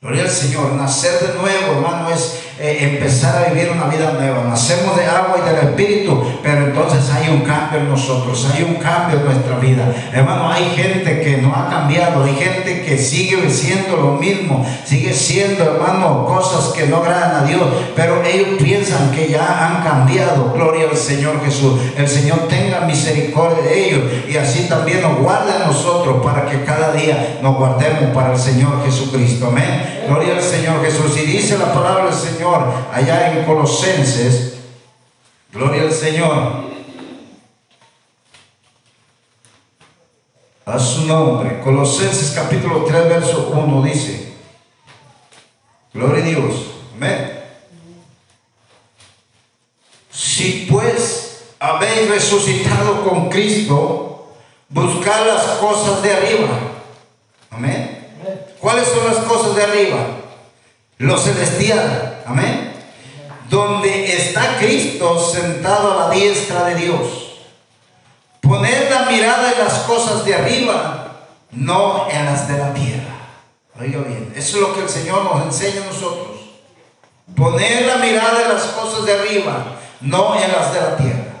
Gloria 0.00 0.22
al 0.22 0.30
Señor. 0.30 0.74
Nacer 0.74 1.18
de 1.18 1.34
nuevo, 1.40 1.72
hermano, 1.72 2.08
es 2.08 2.44
eh, 2.64 2.92
empezar 2.92 3.44
a 3.44 3.50
vivir 3.50 3.72
una 3.72 3.86
vida 3.86 4.12
nueva. 4.12 4.44
Nacemos 4.44 4.96
de 4.96 5.04
agua 5.04 5.34
y 5.36 5.50
del 5.50 5.70
Espíritu, 5.70 6.22
pero 6.44 6.66
entonces 6.66 7.10
hay 7.10 7.28
un 7.28 7.40
cambio 7.40 7.80
en 7.80 7.88
nosotros, 7.88 8.48
hay 8.54 8.62
un 8.62 8.76
cambio 8.76 9.18
en 9.18 9.24
nuestra 9.24 9.56
vida. 9.56 9.92
Hermano, 10.12 10.48
hay 10.48 10.66
gente 10.66 11.22
que 11.22 11.38
no 11.38 11.52
ha 11.52 11.68
cambiado, 11.68 12.22
hay 12.22 12.36
gente 12.36 12.84
que 12.84 12.96
sigue 12.96 13.50
siendo 13.50 13.96
lo 13.96 14.12
mismo, 14.12 14.64
sigue 14.84 15.12
siendo, 15.12 15.64
hermano, 15.64 16.24
cosas 16.24 16.72
que 16.72 16.86
no 16.86 16.98
agradan 16.98 17.42
a 17.42 17.48
Dios, 17.48 17.62
pero 17.96 18.22
ellos 18.22 18.50
piensan 18.62 19.10
que 19.10 19.28
ya 19.28 19.66
han 19.66 19.82
cambiado. 19.82 20.52
Gloria 20.54 20.86
al 20.88 20.96
Señor 20.96 21.44
Jesús. 21.44 21.80
El 21.96 22.06
Señor 22.06 22.46
tenga 22.46 22.82
misericordia 22.82 23.60
de 23.64 23.88
ellos 23.88 24.02
y 24.28 24.36
así 24.36 24.68
también 24.68 25.02
nos 25.02 25.18
guarde 25.18 25.50
a 25.50 25.66
nosotros 25.66 26.22
para 26.22 26.46
que 26.46 26.62
cada 26.62 26.92
día 26.92 27.40
nos 27.42 27.56
guardemos 27.56 28.14
para 28.14 28.34
el 28.34 28.38
Señor 28.38 28.84
Jesucristo. 28.84 29.48
Amén. 29.48 30.04
Gloria 30.06 30.34
al 30.34 30.42
Señor 30.42 30.80
Jesús. 30.84 31.16
Y 31.16 31.26
dice 31.26 31.58
la 31.58 31.72
palabra 31.72 32.04
del 32.04 32.14
Señor 32.14 32.51
allá 32.54 33.32
en 33.32 33.44
Colosenses. 33.44 34.54
Gloria 35.52 35.82
al 35.82 35.92
Señor. 35.92 36.64
A 40.64 40.78
su 40.78 41.06
nombre. 41.06 41.60
Colosenses 41.60 42.32
capítulo 42.32 42.84
3, 42.84 43.08
verso 43.08 43.50
1 43.54 43.82
dice. 43.82 44.32
Gloria 45.92 46.24
a 46.24 46.26
Dios. 46.26 46.54
Amén. 46.94 47.42
Si 50.10 50.66
pues 50.70 51.44
habéis 51.58 52.08
resucitado 52.08 53.08
con 53.08 53.28
Cristo, 53.28 54.34
buscad 54.68 55.26
las 55.26 55.44
cosas 55.58 56.02
de 56.02 56.12
arriba. 56.12 56.48
Amén. 57.50 58.08
¿Cuáles 58.60 58.88
son 58.88 59.04
las 59.06 59.24
cosas 59.24 59.56
de 59.56 59.62
arriba? 59.64 60.06
Lo 60.98 61.18
celestial. 61.18 62.11
Amén. 62.26 62.72
Donde 63.48 64.12
está 64.12 64.58
Cristo 64.58 65.18
sentado 65.18 65.92
a 65.92 66.08
la 66.08 66.14
diestra 66.14 66.64
de 66.64 66.74
Dios. 66.76 66.98
Poner 68.40 68.90
la 68.90 69.10
mirada 69.10 69.52
en 69.52 69.58
las 69.58 69.74
cosas 69.80 70.24
de 70.24 70.34
arriba, 70.34 71.26
no 71.52 72.08
en 72.10 72.24
las 72.24 72.48
de 72.48 72.58
la 72.58 72.74
tierra. 72.74 73.12
Oiga 73.80 74.00
bien, 74.00 74.32
eso 74.36 74.56
es 74.56 74.62
lo 74.62 74.74
que 74.74 74.82
el 74.82 74.88
Señor 74.88 75.24
nos 75.24 75.44
enseña 75.44 75.82
a 75.82 75.86
nosotros. 75.86 76.40
Poner 77.36 77.86
la 77.86 77.96
mirada 77.96 78.42
en 78.42 78.48
las 78.48 78.64
cosas 78.64 79.04
de 79.06 79.12
arriba, 79.12 79.64
no 80.00 80.34
en 80.34 80.52
las 80.52 80.74
de 80.74 80.80
la 80.80 80.96
tierra. 80.96 81.32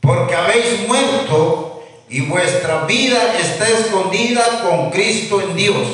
Porque 0.00 0.34
habéis 0.34 0.86
muerto 0.86 1.82
y 2.08 2.22
vuestra 2.22 2.84
vida 2.84 3.38
está 3.38 3.68
escondida 3.68 4.62
con 4.62 4.90
Cristo 4.90 5.40
en 5.40 5.56
Dios. 5.56 5.86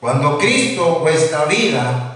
Cuando 0.00 0.38
Cristo, 0.38 1.00
vuestra 1.00 1.44
vida, 1.44 2.07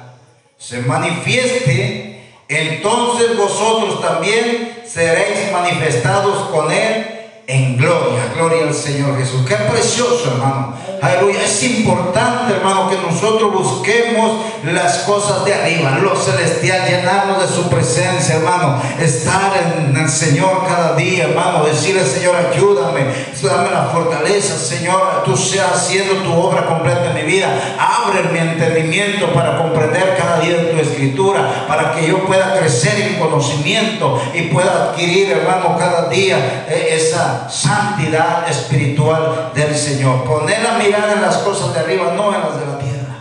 se 0.63 0.81
manifieste, 0.83 2.23
entonces 2.49 3.37
vosotros 3.37 4.01
también 4.01 4.85
seréis 4.87 5.51
manifestados 5.51 6.51
con 6.51 6.71
Él 6.71 7.23
en 7.49 7.77
gloria. 7.77 8.33
Gloria 8.37 8.69
al 8.69 8.75
Señor 8.75 9.19
Jesús. 9.19 9.45
Qué 9.47 9.57
precioso, 9.57 10.31
hermano. 10.33 10.75
Aleluya. 11.03 11.43
Es 11.45 11.63
importante, 11.65 12.55
hermano, 12.55 12.89
que 12.89 12.97
nosotros 12.97 13.53
busquemos 13.53 14.41
las 14.65 14.99
cosas 14.99 15.45
de 15.45 15.53
arriba, 15.53 15.99
lo 16.01 16.15
celestial, 16.15 16.89
llenarnos 16.89 17.43
de 17.43 17.49
su 17.55 17.69
presencia, 17.69 18.37
hermano. 18.37 18.81
Estar 19.01 19.53
en 19.57 19.97
el 19.97 20.09
Señor 20.09 20.65
cada 20.69 20.95
día, 20.95 21.25
hermano. 21.25 21.65
Decirle, 21.65 22.07
Señor, 22.07 22.37
ayúdame. 22.37 23.07
Dame 23.43 23.71
la 23.73 23.87
fortaleza, 23.87 24.57
Señor. 24.57 25.25
Tú 25.25 25.37
seas 25.37 25.73
haciendo 25.73 26.15
tu 26.23 26.33
obra 26.33 26.67
completa 26.67 27.11
en 27.11 27.15
mi 27.15 27.33
vida. 27.33 27.72
Abre 27.79 28.25
mi 28.33 28.39
entendimiento 28.39 29.33
para 29.33 29.59
comprender 29.59 30.17
cada 30.17 30.41
día 30.41 30.71
tu 30.71 30.79
escritura, 30.79 31.67
para 31.67 31.93
que 31.93 32.07
yo 32.07 32.25
pueda 32.27 32.59
crecer 32.59 33.01
en 33.01 33.19
conocimiento 33.19 34.21
y 34.35 34.43
pueda 34.43 34.91
adquirir, 34.91 35.31
hermano, 35.33 35.77
cada 35.79 36.09
día 36.09 36.67
eh, 36.69 36.89
esa 36.93 37.49
santidad 37.49 38.49
espiritual 38.49 39.51
del 39.55 39.75
Señor. 39.75 40.25
Poner 40.25 40.63
la 40.63 40.79
mirada 40.79 41.15
en 41.15 41.23
las 41.23 41.39
cosas 41.39 41.75
de 41.75 41.81
arriba, 41.81 42.13
no 42.17 42.35
en 42.35 42.41
las 42.41 42.61
de 42.61 42.67
la 42.67 42.79
tierra. 42.79 43.17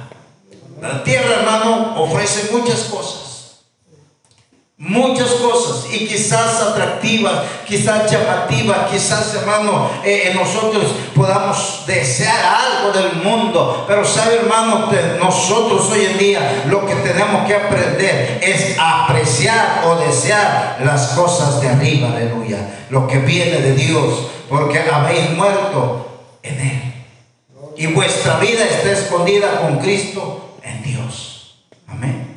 La 0.81 1.03
tierra, 1.03 1.35
hermano, 1.39 1.93
ofrece 2.01 2.51
muchas 2.51 2.81
cosas. 2.85 3.30
Muchas 4.83 5.29
cosas 5.33 5.93
y 5.93 6.07
quizás 6.07 6.59
atractivas, 6.59 7.43
quizás 7.67 8.11
llamativas, 8.11 8.89
quizás 8.89 9.35
hermano, 9.35 9.87
eh, 10.03 10.31
nosotros 10.33 10.85
podamos 11.15 11.83
desear 11.85 12.35
algo 12.43 12.91
del 12.91 13.21
mundo, 13.23 13.85
pero 13.87 14.03
sabe 14.03 14.37
hermano, 14.37 14.89
nosotros 15.19 15.87
hoy 15.91 16.05
en 16.05 16.17
día 16.17 16.63
lo 16.67 16.83
que 16.87 16.95
tenemos 16.95 17.45
que 17.45 17.55
aprender 17.55 18.39
es 18.41 18.75
apreciar 18.79 19.83
o 19.85 19.97
desear 19.97 20.79
las 20.83 21.09
cosas 21.09 21.61
de 21.61 21.69
arriba, 21.69 22.09
aleluya, 22.09 22.87
lo 22.89 23.07
que 23.07 23.19
viene 23.19 23.59
de 23.59 23.75
Dios, 23.75 24.31
porque 24.49 24.79
habéis 24.79 25.29
muerto 25.37 26.07
en 26.41 26.59
Él 26.59 26.91
y 27.77 27.87
vuestra 27.87 28.37
vida 28.37 28.63
está 28.65 28.91
escondida 28.91 29.61
con 29.61 29.79
Cristo 29.79 30.57
en 30.63 30.83
Dios. 30.83 31.55
Amén. 31.87 32.30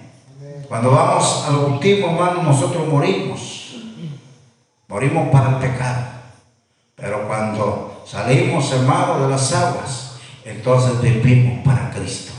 Cuando 0.75 0.91
vamos 0.91 1.45
al 1.47 1.55
último 1.55 2.09
hermano, 2.09 2.43
nosotros 2.43 2.89
morimos. 2.89 3.77
Morimos 4.89 5.29
para 5.29 5.51
el 5.51 5.55
pecado. 5.59 6.03
Pero 6.97 7.29
cuando 7.29 8.03
salimos, 8.05 8.73
hermano, 8.73 9.21
de 9.21 9.29
las 9.29 9.53
aguas, 9.53 10.17
entonces 10.45 11.01
vivimos 11.01 11.65
para 11.65 11.91
Cristo. 11.91 12.33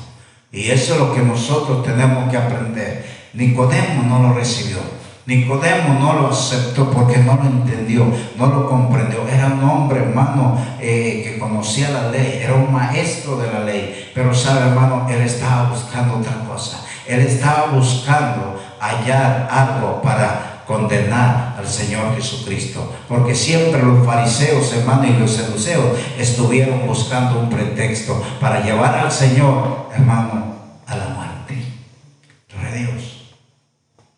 Y 0.52 0.70
eso 0.70 0.96
es 0.96 1.00
lo 1.00 1.14
que 1.14 1.22
nosotros 1.22 1.82
tenemos 1.86 2.30
que 2.30 2.36
aprender. 2.36 3.06
Nicodemo 3.36 4.04
no 4.04 4.28
lo 4.28 4.34
recibió. 4.34 4.80
Nicodemo 5.26 5.98
no 5.98 6.20
lo 6.20 6.28
aceptó 6.28 6.92
porque 6.92 7.20
no 7.20 7.36
lo 7.36 7.46
entendió, 7.46 8.06
no 8.36 8.48
lo 8.48 8.68
comprendió. 8.68 9.26
Era 9.30 9.46
un 9.46 9.64
hombre, 9.64 10.02
hermano, 10.02 10.60
eh, 10.82 11.22
que 11.24 11.40
conocía 11.40 11.90
la 11.90 12.12
ley, 12.12 12.42
era 12.44 12.56
un 12.56 12.74
maestro 12.74 13.38
de 13.38 13.50
la 13.50 13.62
ley. 13.62 14.12
Pero 14.14 14.36
sabe, 14.36 14.72
hermano, 14.72 15.08
él 15.10 15.22
estaba 15.22 15.70
buscando 15.70 16.18
otra 16.18 16.34
cosa. 16.46 16.85
Él 17.08 17.22
estaba 17.22 17.68
buscando 17.72 18.62
hallar 18.80 19.48
algo 19.52 20.02
para 20.02 20.64
condenar 20.66 21.56
al 21.58 21.68
Señor 21.68 22.16
Jesucristo. 22.16 22.92
Porque 23.08 23.36
siempre 23.36 23.82
los 23.84 24.06
fariseos, 24.06 24.74
hermanos, 24.74 25.08
y 25.08 25.20
los 25.20 25.32
seduceos 25.32 25.98
estuvieron 26.18 26.88
buscando 26.88 27.40
un 27.40 27.50
pretexto 27.50 28.22
para 28.40 28.62
llevar 28.62 28.96
al 28.96 29.12
Señor, 29.12 29.90
hermano, 29.94 30.56
a 30.88 30.96
la 30.96 31.06
muerte. 31.10 31.26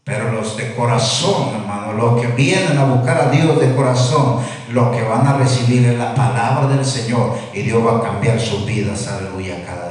Pero 0.04 0.32
los 0.32 0.56
de 0.56 0.73
corazón, 0.73 1.50
hermano, 1.54 1.91
los 1.91 2.21
que 2.21 2.28
vienen 2.28 2.78
a 2.78 2.86
buscar 2.86 3.28
a 3.28 3.30
Dios 3.30 3.60
de 3.60 3.76
corazón, 3.76 4.39
los 4.71 4.95
que 4.95 5.04
van 5.04 5.28
a 5.28 5.34
recibir 5.38 5.86
es 5.86 5.97
la 5.97 6.15
palabra 6.15 6.67
del 6.67 6.86
Señor 6.86 7.38
y 7.54 7.63
Dios 7.63 7.86
va 7.86 7.97
a 7.97 8.02
cambiar 8.02 8.39
sus 8.39 8.65
vidas, 8.65 9.06
aleluya, 9.10 9.65
cada 9.65 9.87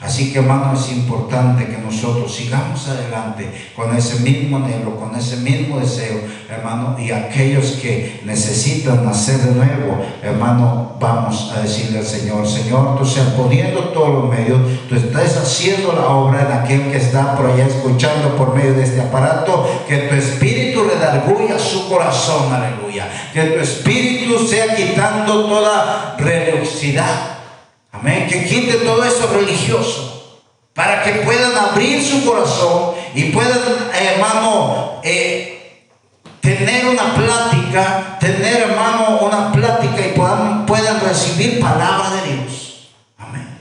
Así 0.00 0.32
que 0.32 0.38
hermano 0.38 0.74
es 0.74 0.92
importante 0.92 1.66
que 1.66 1.78
nosotros 1.78 2.32
sigamos 2.32 2.86
adelante 2.86 3.50
con 3.74 3.96
ese 3.96 4.20
mismo 4.20 4.58
anhelo, 4.58 4.94
con 4.94 5.12
ese 5.16 5.38
mismo 5.38 5.80
deseo, 5.80 6.20
hermano, 6.48 6.96
y 7.00 7.10
aquellos 7.10 7.72
que 7.82 8.20
necesitan 8.24 9.04
nacer 9.04 9.38
de 9.38 9.56
nuevo, 9.56 10.00
hermano, 10.22 10.96
vamos 11.00 11.52
a 11.52 11.62
decirle 11.62 11.98
al 11.98 12.04
Señor, 12.04 12.46
Señor, 12.46 12.96
tú 12.96 13.04
seas 13.04 13.26
poniendo 13.30 13.88
todos 13.88 14.10
los 14.10 14.30
medios, 14.30 14.60
tú 14.88 14.94
estás 14.94 15.36
haciendo 15.36 15.92
la 15.92 16.06
obra 16.06 16.42
en 16.42 16.52
aquel 16.52 16.92
que 16.92 16.98
está 16.98 17.34
por 17.34 17.46
allá 17.46 17.66
escuchando 17.66 18.36
por 18.36 18.54
medio 18.54 18.74
de 18.74 18.84
este 18.84 19.00
aparato, 19.00 19.68
que 19.88 19.96
tu 19.96 20.14
espíritu 20.14 20.84
redarguya 20.84 21.58
su 21.58 21.88
corazón, 21.88 22.52
aleluya, 22.52 23.08
que 23.32 23.42
tu 23.42 23.60
espíritu 23.60 24.46
sea 24.46 24.76
quitando 24.76 25.46
toda 25.46 26.14
religiosidad 26.16 27.37
Amén. 28.00 28.26
Que 28.28 28.44
quite 28.46 28.74
todo 28.78 29.04
eso 29.04 29.26
religioso. 29.32 30.40
Para 30.74 31.02
que 31.02 31.12
puedan 31.24 31.56
abrir 31.56 32.04
su 32.04 32.24
corazón 32.24 32.94
y 33.14 33.24
puedan, 33.30 33.58
hermano, 33.92 35.00
eh, 35.02 35.88
tener 36.40 36.86
una 36.86 37.14
plática, 37.14 38.16
tener, 38.20 38.62
hermano, 38.62 39.18
una 39.22 39.50
plática 39.50 40.06
y 40.06 40.12
puedan, 40.16 40.66
puedan 40.66 41.00
recibir 41.00 41.60
palabra 41.60 42.10
de 42.10 42.32
Dios. 42.32 42.90
Amén. 43.18 43.58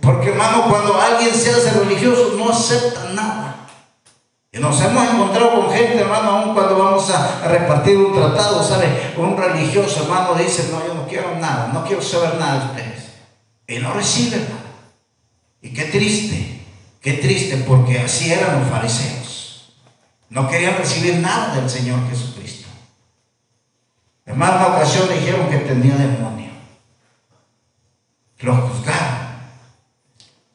Porque, 0.00 0.30
hermano, 0.30 0.64
cuando 0.68 1.00
alguien 1.00 1.32
se 1.32 1.50
hace 1.50 1.70
religioso, 1.78 2.34
no 2.36 2.50
acepta 2.50 3.04
nada. 3.12 3.54
Y 4.50 4.58
nos 4.58 4.80
hemos 4.80 5.08
encontrado 5.08 5.54
con 5.54 5.70
gente, 5.70 6.00
hermano, 6.00 6.30
aún 6.30 6.54
cuando 6.54 6.76
vamos 6.76 7.08
a, 7.10 7.46
repartir 7.46 7.96
un 7.96 8.14
tratado, 8.14 8.64
¿sabe? 8.64 9.14
Un 9.16 9.36
religioso, 9.36 10.02
hermano, 10.02 10.34
dice, 10.34 10.70
no, 10.72 10.84
yo 10.84 10.94
no 10.94 11.06
quiero 11.06 11.36
nada, 11.36 11.70
no 11.72 11.84
quiero 11.84 12.02
saber 12.02 12.34
nada 12.34 12.54
de 12.54 12.66
ustedes. 12.66 12.97
Y 13.68 13.78
no 13.80 13.92
reciben 13.92 14.44
nada. 14.48 14.64
Y 15.60 15.70
qué 15.70 15.84
triste, 15.84 16.62
qué 17.02 17.12
triste, 17.14 17.58
porque 17.58 18.00
así 18.00 18.32
eran 18.32 18.60
los 18.60 18.70
fariseos. 18.70 19.74
No 20.30 20.48
querían 20.48 20.78
recibir 20.78 21.16
nada 21.16 21.54
del 21.54 21.68
Señor 21.68 22.00
Jesucristo. 22.08 22.68
En 24.24 24.38
más 24.38 24.56
una 24.56 24.76
ocasión 24.76 25.08
dijeron 25.08 25.50
que 25.50 25.58
tenía 25.58 25.96
demonio. 25.96 26.50
Lo 28.38 28.56
juzgaron. 28.56 29.28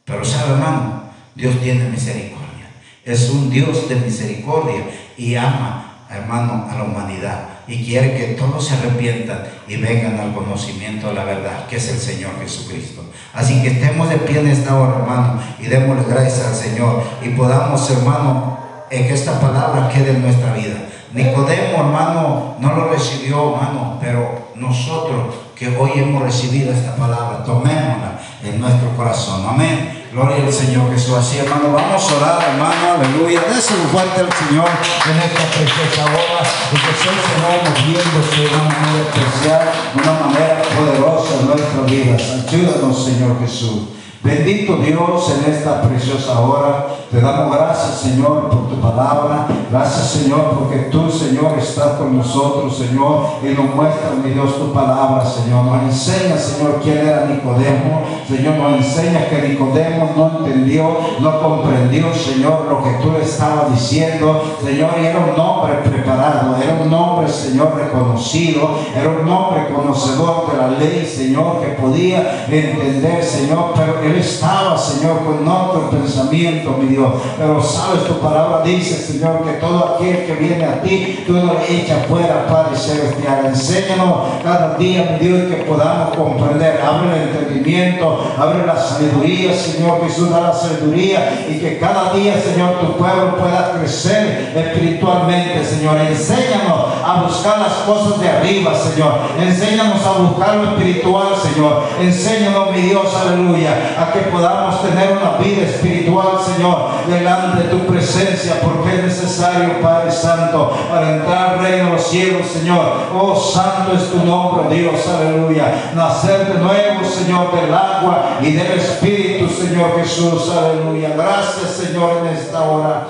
Pero 0.05 0.25
sabe, 0.25 0.53
hermano, 0.53 1.03
Dios 1.35 1.59
tiene 1.61 1.89
misericordia. 1.89 2.69
Es 3.05 3.29
un 3.29 3.49
Dios 3.49 3.89
de 3.89 3.95
misericordia 3.95 4.85
y 5.17 5.35
ama, 5.35 6.07
hermano, 6.09 6.67
a 6.69 6.77
la 6.77 6.83
humanidad 6.83 7.52
y 7.67 7.83
quiere 7.83 8.15
que 8.15 8.23
todos 8.33 8.67
se 8.67 8.75
arrepientan 8.75 9.43
y 9.67 9.77
vengan 9.77 10.19
al 10.19 10.33
conocimiento 10.33 11.07
de 11.07 11.13
la 11.13 11.23
verdad, 11.23 11.67
que 11.67 11.77
es 11.77 11.89
el 11.89 11.97
Señor 11.97 12.31
Jesucristo. 12.41 13.03
Así 13.33 13.61
que 13.61 13.69
estemos 13.69 14.09
de 14.09 14.17
pie 14.17 14.39
en 14.39 14.47
esta 14.47 14.75
hora, 14.75 14.97
hermano, 14.99 15.39
y 15.59 15.65
démosle 15.65 16.03
gracias 16.07 16.47
al 16.47 16.55
Señor 16.55 17.03
y 17.21 17.29
podamos, 17.29 17.89
hermano, 17.89 18.57
en 18.89 19.07
que 19.07 19.13
esta 19.13 19.39
palabra 19.39 19.89
quede 19.89 20.11
en 20.11 20.21
nuestra 20.21 20.53
vida. 20.53 20.75
Nicodemo, 21.13 21.77
hermano, 21.77 22.55
no 22.59 22.75
lo 22.75 22.89
recibió, 22.89 23.53
hermano, 23.53 23.97
pero 24.01 24.49
nosotros 24.55 25.35
que 25.55 25.75
hoy 25.77 25.91
hemos 25.95 26.23
recibido 26.23 26.73
esta 26.73 26.95
palabra, 26.95 27.43
tomémosla 27.43 28.19
en 28.43 28.59
nuestro 28.59 28.89
corazón. 28.97 29.45
Amén. 29.47 30.02
Gloria 30.13 30.45
al 30.45 30.53
Señor 30.53 30.93
Jesús. 30.93 31.15
Así, 31.17 31.39
hermano, 31.39 31.73
vamos 31.73 32.11
a 32.11 32.17
orar, 32.17 32.43
hermano, 32.47 33.01
aleluya. 33.01 33.41
Déselo 33.49 33.85
fuerte 33.91 34.21
al 34.21 34.31
Señor 34.31 34.69
en 34.69 35.17
esta 35.17 35.43
preciosa 35.49 36.05
hora. 36.05 36.45
Y 36.71 36.77
que 36.77 36.89
el 36.89 36.97
Señor 37.01 37.17
moviéndose 37.65 38.41
de 38.41 38.47
una 38.53 38.63
manera 38.63 39.01
especial, 39.09 39.71
de 39.95 40.01
una 40.03 40.13
manera 40.19 40.61
poderosa 40.69 41.33
en 41.39 41.47
nuestras 41.47 41.85
vidas. 41.89 42.45
Ayúdanos, 42.47 43.05
Señor 43.05 43.39
Jesús. 43.39 43.79
Bendito 44.23 44.77
Dios 44.77 45.35
en 45.37 45.53
esta 45.53 45.81
preciosa 45.81 46.39
hora. 46.39 46.87
Te 47.11 47.19
damos 47.19 47.57
gracias, 47.57 47.99
Señor, 47.99 48.49
por 48.49 48.69
tu 48.69 48.79
palabra. 48.79 49.47
Gracias, 49.69 50.11
Señor, 50.11 50.57
porque 50.57 50.83
tú, 50.89 51.11
Señor, 51.11 51.59
estás 51.59 51.97
con 51.97 52.17
nosotros, 52.17 52.77
Señor, 52.77 53.25
y 53.43 53.47
nos 53.53 53.75
muestra, 53.75 54.11
mi 54.23 54.31
Dios, 54.31 54.57
tu 54.57 54.71
palabra, 54.71 55.25
Señor. 55.25 55.65
Nos 55.65 55.83
enseña, 55.83 56.37
Señor, 56.37 56.79
quién 56.81 56.99
era 56.99 57.25
Nicodemo. 57.25 58.03
Señor, 58.25 58.55
nos 58.55 58.77
enseña 58.77 59.27
que 59.27 59.49
Nicodemo 59.49 60.11
no 60.15 60.39
entendió, 60.39 60.97
no 61.19 61.41
comprendió, 61.41 62.13
Señor, 62.13 62.67
lo 62.69 62.81
que 62.81 62.91
tú 63.03 63.11
le 63.11 63.25
estabas 63.25 63.71
diciendo. 63.73 64.41
Señor, 64.63 64.91
y 65.01 65.05
era 65.05 65.19
un 65.19 65.37
hombre 65.37 65.73
preparado, 65.83 66.55
era 66.63 66.81
un 66.81 66.93
hombre, 66.93 67.27
Señor, 67.27 67.75
reconocido, 67.75 68.69
era 68.95 69.09
un 69.09 69.27
hombre 69.27 69.67
conocedor 69.67 70.49
de 70.49 70.57
la 70.57 70.67
ley, 70.79 71.05
Señor, 71.05 71.59
que 71.59 71.73
podía 71.73 72.45
entender, 72.49 73.21
Señor, 73.21 73.73
pero 73.75 74.12
estaba, 74.19 74.77
Señor, 74.77 75.23
con 75.25 75.47
otro 75.47 75.89
pensamiento, 75.89 76.77
mi 76.79 76.87
Dios. 76.87 77.13
Pero 77.37 77.61
sabes, 77.61 78.05
tu 78.05 78.19
palabra 78.19 78.61
dice, 78.63 78.95
Señor, 78.95 79.43
que 79.43 79.53
todo 79.53 79.95
aquel 79.95 80.25
que 80.25 80.33
viene 80.33 80.65
a 80.65 80.81
ti, 80.81 81.23
tú 81.25 81.33
lo 81.33 81.59
echas 81.67 82.05
fuera, 82.07 82.45
Padre 82.47 82.77
Celestial. 82.77 83.45
Enséñanos 83.45 84.41
cada 84.43 84.75
día, 84.77 85.17
mi 85.19 85.27
Dios, 85.27 85.49
que 85.49 85.63
podamos 85.63 86.15
comprender. 86.15 86.81
Abre 86.81 87.15
el 87.15 87.29
entendimiento, 87.29 88.33
abre 88.37 88.65
la 88.65 88.75
sabiduría, 88.75 89.53
Señor 89.53 90.01
Jesús, 90.03 90.29
da 90.29 90.41
la 90.41 90.53
sabiduría 90.53 91.45
y 91.49 91.59
que 91.59 91.77
cada 91.79 92.13
día, 92.13 92.35
Señor, 92.39 92.79
tu 92.79 92.97
pueblo 92.97 93.37
pueda 93.37 93.71
crecer 93.77 94.53
espiritualmente, 94.55 95.63
Señor. 95.63 95.97
Enséñanos 95.97 96.87
a 97.05 97.23
buscar 97.23 97.59
las 97.59 97.73
cosas 97.85 98.19
de 98.19 98.29
arriba, 98.29 98.73
Señor. 98.75 99.13
Enséñanos 99.39 100.05
a 100.05 100.21
buscar 100.21 100.55
lo 100.55 100.63
espiritual, 100.71 101.27
Señor. 101.41 101.83
Enséñanos, 102.01 102.71
mi 102.71 102.81
Dios, 102.81 103.07
aleluya 103.15 103.93
que 104.11 104.19
podamos 104.31 104.81
tener 104.81 105.17
una 105.17 105.37
vida 105.37 105.63
espiritual, 105.63 106.37
Señor, 106.43 106.89
delante 107.07 107.63
de 107.63 107.69
tu 107.69 107.85
presencia, 107.85 108.59
porque 108.61 108.95
es 108.95 109.03
necesario, 109.03 109.81
Padre 109.81 110.11
Santo, 110.11 110.75
para 110.89 111.17
entrar 111.17 111.49
al 111.49 111.59
reino 111.59 111.85
de 111.85 111.91
los 111.91 112.07
cielos, 112.07 112.47
Señor. 112.47 112.93
Oh, 113.13 113.35
santo 113.35 113.93
es 113.93 114.11
tu 114.11 114.25
nombre, 114.25 114.75
Dios, 114.75 115.07
aleluya. 115.07 115.91
Nacer 115.95 116.53
de 116.53 116.59
nuevo, 116.59 117.05
Señor, 117.05 117.55
del 117.55 117.73
agua 117.73 118.39
y 118.41 118.51
del 118.51 118.71
Espíritu, 118.79 119.47
Señor 119.49 119.99
Jesús, 119.99 120.51
aleluya. 120.51 121.13
Gracias, 121.15 121.69
Señor, 121.71 122.25
en 122.25 122.35
esta 122.35 122.61
hora. 122.61 123.07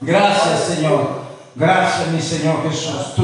Gracias, 0.00 0.60
Señor. 0.60 1.20
Gracias, 1.54 2.08
mi 2.08 2.20
Señor 2.20 2.62
Jesús. 2.68 3.14